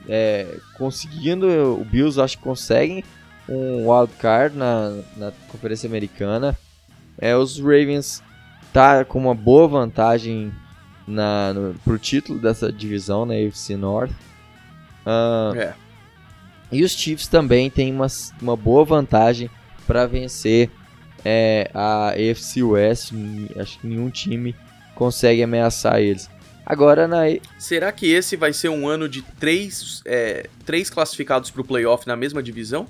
é, 0.08 0.58
conseguindo, 0.76 1.46
o 1.80 1.84
Bills 1.84 2.20
acho 2.20 2.36
que 2.38 2.44
conseguem 2.44 3.04
um 3.48 3.90
wild 3.90 4.12
card 4.18 4.56
na, 4.56 4.98
na 5.16 5.32
Conferência 5.48 5.86
Americana. 5.86 6.56
É, 7.18 7.36
os 7.36 7.58
Ravens 7.58 8.22
tá 8.72 9.04
com 9.04 9.18
uma 9.18 9.34
boa 9.34 9.68
vantagem 9.68 10.52
na, 11.06 11.52
no, 11.52 11.74
pro 11.84 11.98
título 11.98 12.38
dessa 12.38 12.72
divisão, 12.72 13.24
na 13.24 13.34
né, 13.34 13.46
AFC 13.46 13.76
North. 13.76 14.12
Uh, 15.06 15.56
é. 15.56 15.74
E 16.72 16.82
os 16.82 16.92
Chiefs 16.92 17.28
também 17.28 17.70
têm 17.70 17.92
uma, 17.92 18.06
uma 18.40 18.56
boa 18.56 18.84
vantagem 18.84 19.50
para 19.86 20.06
vencer 20.06 20.70
é, 21.24 21.70
a 21.72 22.10
AFC 22.10 22.62
West. 22.62 23.12
Acho 23.56 23.78
que 23.78 23.86
nenhum 23.86 24.10
time 24.10 24.54
consegue 24.94 25.42
ameaçar 25.42 26.00
eles. 26.00 26.28
Agora 26.66 27.06
na. 27.06 27.24
Será 27.58 27.92
que 27.92 28.10
esse 28.10 28.36
vai 28.36 28.52
ser 28.52 28.70
um 28.70 28.88
ano 28.88 29.08
de 29.08 29.22
três, 29.22 30.02
é, 30.06 30.48
três 30.64 30.88
classificados 30.88 31.50
para 31.50 31.60
o 31.60 31.64
playoff 31.64 32.06
na 32.06 32.16
mesma 32.16 32.42
divisão? 32.42 32.86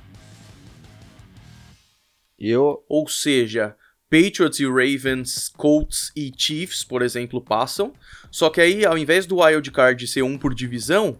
Eu. 2.38 2.84
Ou 2.88 3.08
seja, 3.08 3.74
Patriots 4.10 4.60
e 4.60 4.66
Ravens, 4.66 5.50
Colts 5.56 6.12
e 6.14 6.32
Chiefs, 6.36 6.84
por 6.84 7.02
exemplo, 7.02 7.40
passam. 7.40 7.92
Só 8.30 8.50
que 8.50 8.60
aí, 8.60 8.84
ao 8.84 8.96
invés 8.96 9.26
do 9.26 9.40
wild 9.40 9.70
card 9.70 10.06
ser 10.06 10.22
um 10.22 10.38
por 10.38 10.54
divisão, 10.54 11.18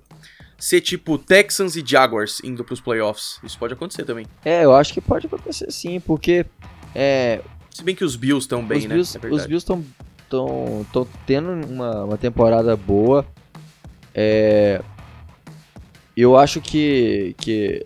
ser 0.58 0.80
tipo 0.80 1.18
Texans 1.18 1.76
e 1.76 1.84
Jaguars 1.84 2.40
indo 2.44 2.64
pros 2.64 2.80
playoffs. 2.80 3.38
Isso 3.42 3.58
pode 3.58 3.74
acontecer 3.74 4.04
também. 4.04 4.26
É, 4.44 4.64
eu 4.64 4.74
acho 4.74 4.92
que 4.92 5.00
pode 5.00 5.26
acontecer 5.26 5.70
sim, 5.72 6.00
porque. 6.00 6.46
É, 6.94 7.40
Se 7.70 7.82
bem 7.82 7.94
que 7.94 8.04
os 8.04 8.16
Bills 8.16 8.44
estão 8.44 8.64
bem, 8.64 8.78
os 8.78 8.84
né? 8.86 8.94
Bills, 8.94 9.18
É 9.18 9.26
os 9.26 9.46
Bills 9.46 9.56
estão 9.56 9.84
tão, 10.28 10.86
tão 10.92 11.08
tendo 11.26 11.50
uma, 11.66 12.04
uma 12.04 12.18
temporada 12.18 12.76
boa. 12.76 13.26
É, 14.14 14.80
eu 16.16 16.36
acho 16.36 16.60
que, 16.60 17.34
que 17.38 17.84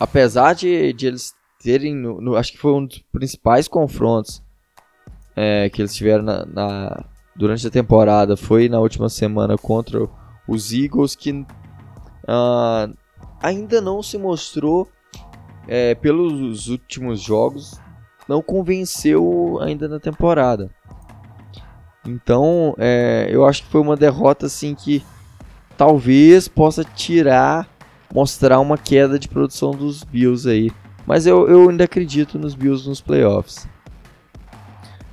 apesar 0.00 0.54
de, 0.54 0.92
de 0.94 1.06
eles 1.06 1.34
terem, 1.66 1.96
no, 1.96 2.20
no- 2.20 2.36
acho 2.36 2.52
que 2.52 2.58
foi 2.58 2.72
um 2.72 2.86
dos 2.86 3.02
principais 3.10 3.66
confrontos 3.66 4.40
é, 5.34 5.68
que 5.68 5.82
eles 5.82 5.92
tiveram 5.92 6.22
na, 6.22 6.46
na- 6.46 7.04
durante 7.34 7.66
a 7.66 7.70
temporada, 7.70 8.36
foi 8.36 8.68
na 8.68 8.78
última 8.78 9.08
semana 9.08 9.58
contra 9.58 10.08
os 10.46 10.72
Eagles, 10.72 11.16
que 11.16 11.44
ah, 12.28 12.88
ainda 13.42 13.80
não 13.80 14.00
se 14.00 14.16
mostrou 14.16 14.88
é, 15.66 15.96
pelos 15.96 16.68
últimos 16.68 17.20
jogos, 17.20 17.80
não 18.28 18.40
convenceu 18.40 19.58
ainda 19.60 19.88
na 19.88 19.98
temporada. 19.98 20.70
Então, 22.06 22.76
é, 22.78 23.26
eu 23.28 23.44
acho 23.44 23.64
que 23.64 23.68
foi 23.70 23.80
uma 23.80 23.96
derrota 23.96 24.46
assim 24.46 24.72
que 24.72 25.04
talvez 25.76 26.46
possa 26.46 26.84
tirar, 26.84 27.68
mostrar 28.14 28.60
uma 28.60 28.78
queda 28.78 29.18
de 29.18 29.28
produção 29.28 29.72
dos 29.72 30.04
Bills 30.04 30.48
aí. 30.48 30.70
Mas 31.06 31.26
eu, 31.26 31.48
eu 31.48 31.68
ainda 31.70 31.84
acredito 31.84 32.38
nos 32.38 32.54
Bills 32.54 32.88
nos 32.88 33.00
playoffs. 33.00 33.68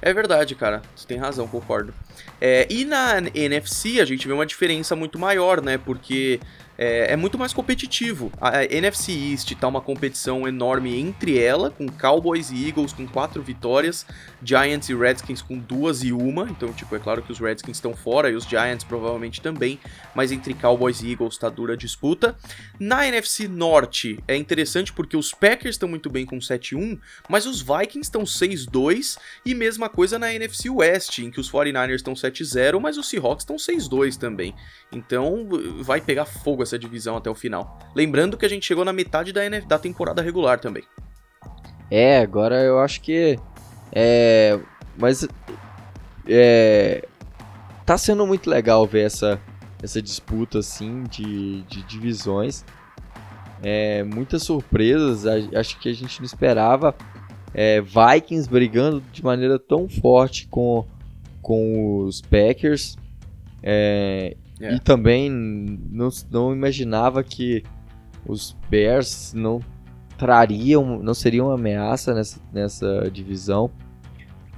É 0.02 0.14
verdade, 0.14 0.56
cara. 0.56 0.82
Você 0.96 1.08
tem 1.08 1.18
razão, 1.18 1.48
concordo. 1.48 1.94
É, 2.41 2.68
e 2.70 2.84
na 2.84 3.20
NFC 3.34 4.02
a 4.02 4.06
gente 4.06 4.28
vê 4.28 4.34
uma 4.34 4.46
diferença 4.46 4.96
muito 4.98 5.18
maior, 5.18 5.62
né? 5.62 5.78
Porque 5.78 6.41
é, 6.78 7.14
é 7.14 7.16
muito 7.16 7.38
mais 7.38 7.54
competitivo. 7.54 8.32
A, 8.40 8.60
a 8.60 8.66
NFC 8.66 9.12
East 9.12 9.54
tá 9.56 9.68
uma 9.68 9.82
competição 9.82 10.48
enorme 10.48 11.00
entre 11.00 11.40
ela, 11.40 11.70
com 11.70 11.88
Cowboys 11.88 12.52
e 12.52 12.68
Eagles 12.68 12.94
com 12.94 13.08
quatro 13.08 13.42
vitórias, 13.42 14.06
Giants 14.44 14.90
e 14.90 14.96
Redskins 14.96 15.42
com 15.42 15.58
duas 15.58 16.04
e 16.04 16.12
uma. 16.12 16.50
Então, 16.50 16.74
tipo, 16.74 16.96
é 16.96 17.00
claro 17.00 17.22
que 17.22 17.32
os 17.32 17.40
Redskins 17.40 17.78
estão 17.78 17.94
fora 17.94 18.30
e 18.30 18.36
os 18.36 18.46
Giants 18.46 18.84
provavelmente 18.84 19.42
também, 19.42 19.80
mas 20.16 20.32
entre 20.32 20.54
Cowboys 20.54 21.02
e 21.02 21.12
Eagles 21.12 21.38
tá 21.38 21.50
dura 21.50 21.78
disputa. 21.78 22.36
Na 22.80 23.08
NFC 23.08 23.48
Norte 23.48 24.20
é 24.28 24.36
interessante 24.36 24.92
porque 24.92 25.16
os 25.16 25.32
Packers 25.32 25.76
estão 25.76 25.88
muito 25.88 26.10
bem 26.10 26.26
com 26.26 26.38
7-1, 26.38 27.00
mas 27.30 27.46
os 27.46 27.62
Vikings 27.62 28.08
estão 28.08 28.24
6-2 28.24 29.18
e 29.46 29.54
mesma 29.54 29.90
coisa 29.90 30.18
na 30.18 30.34
NFC 30.34 30.70
West, 30.70 31.20
em 31.20 31.30
que 31.30 31.40
os 31.40 31.52
49ers 31.52 31.96
estão 31.96 32.14
7-0, 32.14 32.80
mas 32.80 32.98
os 32.98 33.08
Seahawks 33.08 33.44
estão 33.44 33.58
6-2 33.58 34.18
também. 34.18 34.56
Então 34.92 35.48
vai 35.82 36.02
pegar 36.02 36.26
fogo 36.26 36.62
essa 36.64 36.80
divisão 36.80 37.16
até 37.18 37.30
o 37.30 37.36
final. 37.36 37.80
Lembrando 37.95 38.38
que 38.38 38.45
a 38.45 38.49
gente 38.49 38.66
chegou 38.66 38.84
na 38.84 38.93
metade 38.93 39.32
da, 39.32 39.45
NF 39.45 39.68
da 39.68 39.78
temporada 39.78 40.22
regular 40.22 40.59
também. 40.59 40.84
É, 41.91 42.20
agora 42.20 42.61
eu 42.64 42.80
acho 42.80 43.01
que. 43.01 43.38
É. 43.91 44.59
Mas. 44.97 45.28
É. 46.28 47.07
Tá 47.86 47.97
sendo 47.97 48.26
muito 48.26 48.49
legal 48.49 48.88
ver 48.88 49.05
essa, 49.05 49.39
essa 49.82 50.01
disputa 50.01 50.59
assim 50.59 51.03
de, 51.03 51.61
de 51.64 51.84
divisões. 51.84 52.64
É, 53.61 54.03
muitas 54.03 54.43
surpresas, 54.43 55.26
acho 55.55 55.80
que 55.80 55.89
a 55.89 55.93
gente 55.93 56.20
não 56.20 56.26
esperava. 56.26 56.95
É, 57.53 57.82
Vikings 57.82 58.49
brigando 58.49 59.01
de 59.11 59.24
maneira 59.24 59.59
tão 59.59 59.88
forte 59.88 60.47
com, 60.47 60.86
com 61.41 61.99
os 61.99 62.22
Packers. 62.22 62.97
É, 63.61 64.36
É. 64.64 64.76
E 64.76 64.80
também 64.80 65.30
não, 65.30 66.07
não 66.32 66.53
imaginava 66.53 67.22
que 67.22 67.64
os 68.26 68.55
Bears 68.70 69.34
não 69.34 69.59
trariam, 70.18 71.03
não 71.03 71.14
seriam 71.14 71.47
uma 71.47 71.55
ameaça 71.55 72.14
nessa, 72.14 72.39
nessa 72.53 73.11
divisão. 73.11 73.70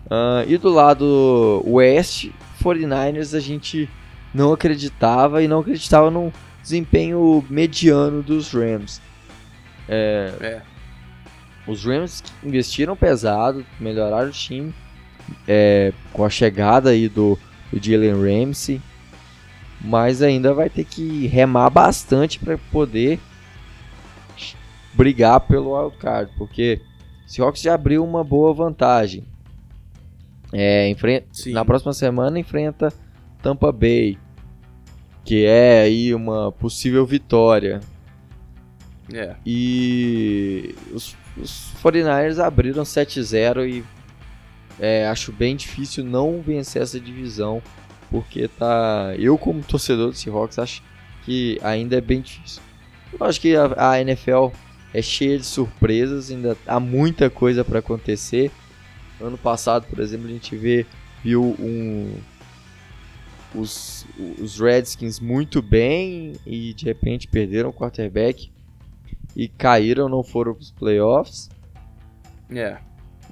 Ah, 0.10 0.46
e 0.48 0.58
do 0.58 0.70
lado 0.70 1.64
oeste, 1.66 2.32
49ers 2.62 3.36
a 3.36 3.40
gente 3.40 3.90
não 4.32 4.54
acreditava 4.54 5.42
e 5.42 5.48
não 5.48 5.60
acreditava 5.62 6.12
no 6.12 6.32
desempenho 6.62 7.44
mediano 7.50 8.22
dos 8.22 8.52
Rams. 8.52 9.02
É. 9.90 10.62
Os 11.68 11.84
Rams 11.84 12.24
investiram 12.44 12.96
pesado, 12.96 13.66
melhoraram 13.80 14.30
o 14.30 14.32
time 14.32 14.72
é, 15.48 15.92
com 16.14 16.24
a 16.24 16.30
chegada 16.30 16.92
aí 16.92 17.10
do, 17.10 17.40
do 17.72 17.84
Jalen 17.84 18.14
Ramsey, 18.14 18.80
mas 19.86 20.22
ainda 20.22 20.54
vai 20.54 20.70
ter 20.70 20.84
que 20.84 21.28
remar 21.28 21.70
bastante 21.70 22.40
para 22.40 22.58
poder 22.72 23.20
brigar 24.94 25.40
pelo 25.42 25.78
wildcard, 25.78 26.32
porque 26.38 26.82
o 27.26 27.30
Seahawks 27.30 27.62
já 27.62 27.76
abriu 27.76 28.04
uma 28.04 28.24
boa 28.24 28.54
vantagem. 28.54 29.24
É, 30.52 30.88
enfrenta, 30.90 31.28
Sim. 31.32 31.52
na 31.52 31.66
próxima 31.66 31.94
semana 31.94 32.40
enfrenta 32.40 32.94
Tampa 33.42 33.72
Bay, 33.72 34.18
que 35.24 35.46
é 35.46 35.82
aí 35.82 36.14
uma 36.14 36.52
possível 36.52 37.06
vitória. 37.06 37.82
É. 39.14 39.36
E 39.46 40.74
os, 40.94 41.16
os 41.38 41.72
49ers 41.84 42.44
abriram 42.44 42.84
7-0 42.84 43.68
e 43.70 43.84
é, 44.80 45.08
acho 45.08 45.32
bem 45.32 45.56
difícil 45.56 46.04
não 46.04 46.42
vencer 46.42 46.82
essa 46.82 47.00
divisão, 47.00 47.62
porque 48.10 48.48
tá. 48.48 49.14
Eu, 49.18 49.38
como 49.38 49.62
torcedor 49.62 50.12
do 50.12 50.16
Seahawks, 50.16 50.60
acho 50.60 50.84
que 51.24 51.60
ainda 51.62 51.98
é 51.98 52.02
bem 52.02 52.22
difícil. 52.22 52.62
Eu 53.18 53.26
acho 53.26 53.40
que 53.40 53.56
a, 53.56 53.92
a 53.92 54.02
NFL 54.02 54.48
é 54.94 55.02
cheia 55.02 55.38
de 55.38 55.46
surpresas, 55.46 56.32
ainda 56.32 56.58
há 56.66 56.80
muita 56.80 57.30
coisa 57.30 57.64
para 57.64 57.80
acontecer. 57.80 58.52
Ano 59.20 59.38
passado, 59.38 59.86
por 59.90 60.00
exemplo, 60.00 60.28
a 60.28 60.32
gente 60.32 60.56
vê, 60.56 60.86
viu 61.24 61.56
um, 61.60 62.14
os, 63.54 64.06
os 64.42 64.60
Redskins 64.60 65.20
muito 65.20 65.62
bem 65.62 66.34
e 66.46 66.74
de 66.74 66.86
repente 66.86 67.28
perderam 67.28 67.70
o 67.70 67.74
quarterback 67.74 68.52
e 69.36 69.48
caíram, 69.48 70.08
não 70.08 70.24
foram 70.24 70.54
para 70.54 70.62
os 70.62 70.72
playoffs. 70.72 71.50
É. 72.50 72.78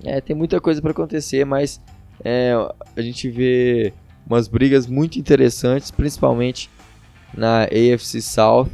É, 0.04 0.20
tem 0.20 0.36
muita 0.36 0.60
coisa 0.60 0.82
para 0.82 0.92
acontecer, 0.92 1.46
mas 1.46 1.80
é, 2.24 2.54
a 2.96 3.02
gente 3.02 3.30
vê 3.30 3.94
umas 4.26 4.48
brigas 4.48 4.88
muito 4.88 5.20
interessantes, 5.20 5.92
principalmente 5.92 6.70
na 7.34 7.64
AFC 7.64 8.22
South 8.22 8.70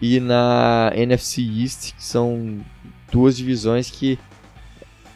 e 0.00 0.20
na 0.20 0.92
NFC 0.94 1.42
East, 1.42 1.94
que 1.94 2.02
são 2.02 2.60
duas 3.10 3.36
divisões 3.36 3.90
que 3.90 4.18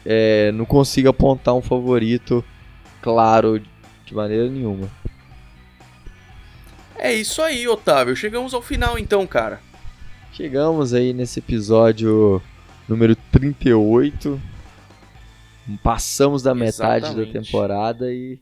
é, 0.05 0.51
não 0.53 0.65
consigo 0.65 1.09
apontar 1.09 1.53
um 1.53 1.61
favorito 1.61 2.43
claro 3.01 3.61
de 4.05 4.15
maneira 4.15 4.49
nenhuma. 4.49 4.89
É 6.97 7.13
isso 7.13 7.41
aí, 7.41 7.67
Otávio. 7.67 8.15
Chegamos 8.15 8.53
ao 8.53 8.61
final 8.61 8.97
então, 8.97 9.27
cara. 9.27 9.59
Chegamos 10.33 10.93
aí 10.93 11.13
nesse 11.13 11.39
episódio 11.39 12.41
número 12.87 13.15
38. 13.31 14.41
Passamos 15.83 16.41
da 16.41 16.55
metade 16.55 17.07
da 17.13 17.21
Exatamente. 17.21 17.33
temporada 17.33 18.11
e 18.11 18.39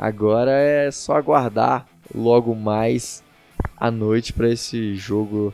agora 0.00 0.50
é 0.50 0.90
só 0.90 1.14
aguardar 1.16 1.86
logo 2.14 2.54
mais 2.54 3.22
à 3.76 3.90
noite 3.90 4.32
para 4.32 4.48
esse 4.48 4.94
jogo 4.96 5.52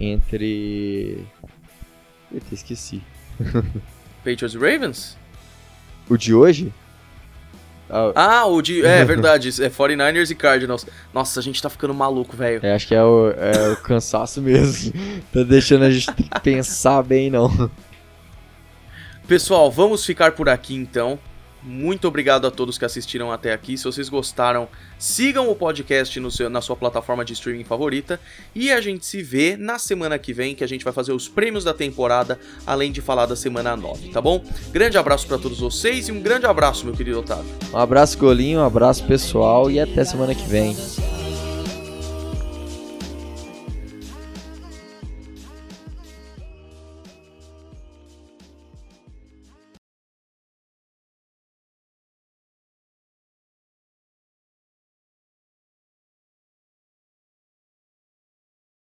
entre. 0.00 1.24
Eita, 2.32 2.52
esqueci. 2.52 3.00
Patriots 4.24 4.54
e 4.54 4.58
Ravens? 4.58 5.16
O 6.10 6.16
de 6.16 6.34
hoje? 6.34 6.72
Ah, 7.88 8.12
Ah, 8.14 8.46
o 8.46 8.60
de. 8.60 8.84
É 8.84 9.04
verdade, 9.04 9.48
é 9.62 9.70
49ers 9.70 10.30
e 10.30 10.34
Cardinals. 10.34 10.84
Nossa, 11.14 11.38
a 11.38 11.42
gente 11.42 11.62
tá 11.62 11.70
ficando 11.70 11.94
maluco, 11.94 12.36
velho. 12.36 12.60
é, 12.62 12.74
acho 12.74 12.88
que 12.88 12.94
é 12.94 13.02
o, 13.02 13.30
é 13.30 13.72
o 13.72 13.76
cansaço 13.76 14.42
mesmo. 14.42 14.92
tá 15.32 15.42
deixando 15.42 15.84
a 15.84 15.90
gente 15.90 16.08
pensar 16.42 17.02
bem, 17.02 17.30
não. 17.30 17.70
Pessoal, 19.26 19.70
vamos 19.70 20.04
ficar 20.04 20.32
por 20.32 20.48
aqui 20.48 20.74
então. 20.74 21.18
Muito 21.62 22.06
obrigado 22.06 22.46
a 22.46 22.50
todos 22.50 22.78
que 22.78 22.84
assistiram 22.84 23.32
até 23.32 23.52
aqui. 23.52 23.76
Se 23.76 23.84
vocês 23.84 24.08
gostaram, 24.08 24.68
sigam 24.98 25.50
o 25.50 25.54
podcast 25.56 26.18
no 26.20 26.30
seu- 26.30 26.48
na 26.48 26.60
sua 26.60 26.76
plataforma 26.76 27.24
de 27.24 27.32
streaming 27.32 27.64
favorita. 27.64 28.20
E 28.54 28.70
a 28.70 28.80
gente 28.80 29.04
se 29.04 29.22
vê 29.22 29.56
na 29.56 29.78
semana 29.78 30.18
que 30.18 30.32
vem, 30.32 30.54
que 30.54 30.62
a 30.62 30.68
gente 30.68 30.84
vai 30.84 30.92
fazer 30.92 31.12
os 31.12 31.28
prêmios 31.28 31.64
da 31.64 31.74
temporada, 31.74 32.38
além 32.66 32.92
de 32.92 33.00
falar 33.00 33.26
da 33.26 33.34
semana 33.36 33.76
9, 33.76 34.08
tá 34.10 34.20
bom? 34.20 34.42
Grande 34.70 34.96
abraço 34.98 35.26
pra 35.26 35.36
todos 35.38 35.58
vocês 35.60 36.08
e 36.08 36.12
um 36.12 36.20
grande 36.20 36.46
abraço, 36.46 36.84
meu 36.86 36.94
querido 36.94 37.18
Otávio. 37.18 37.50
Um 37.72 37.76
abraço, 37.78 38.16
Golinho, 38.18 38.60
um 38.60 38.64
abraço 38.64 39.04
pessoal 39.04 39.70
e 39.70 39.78
até 39.80 40.04
semana 40.04 40.34
que 40.34 40.46
vem. 40.48 40.76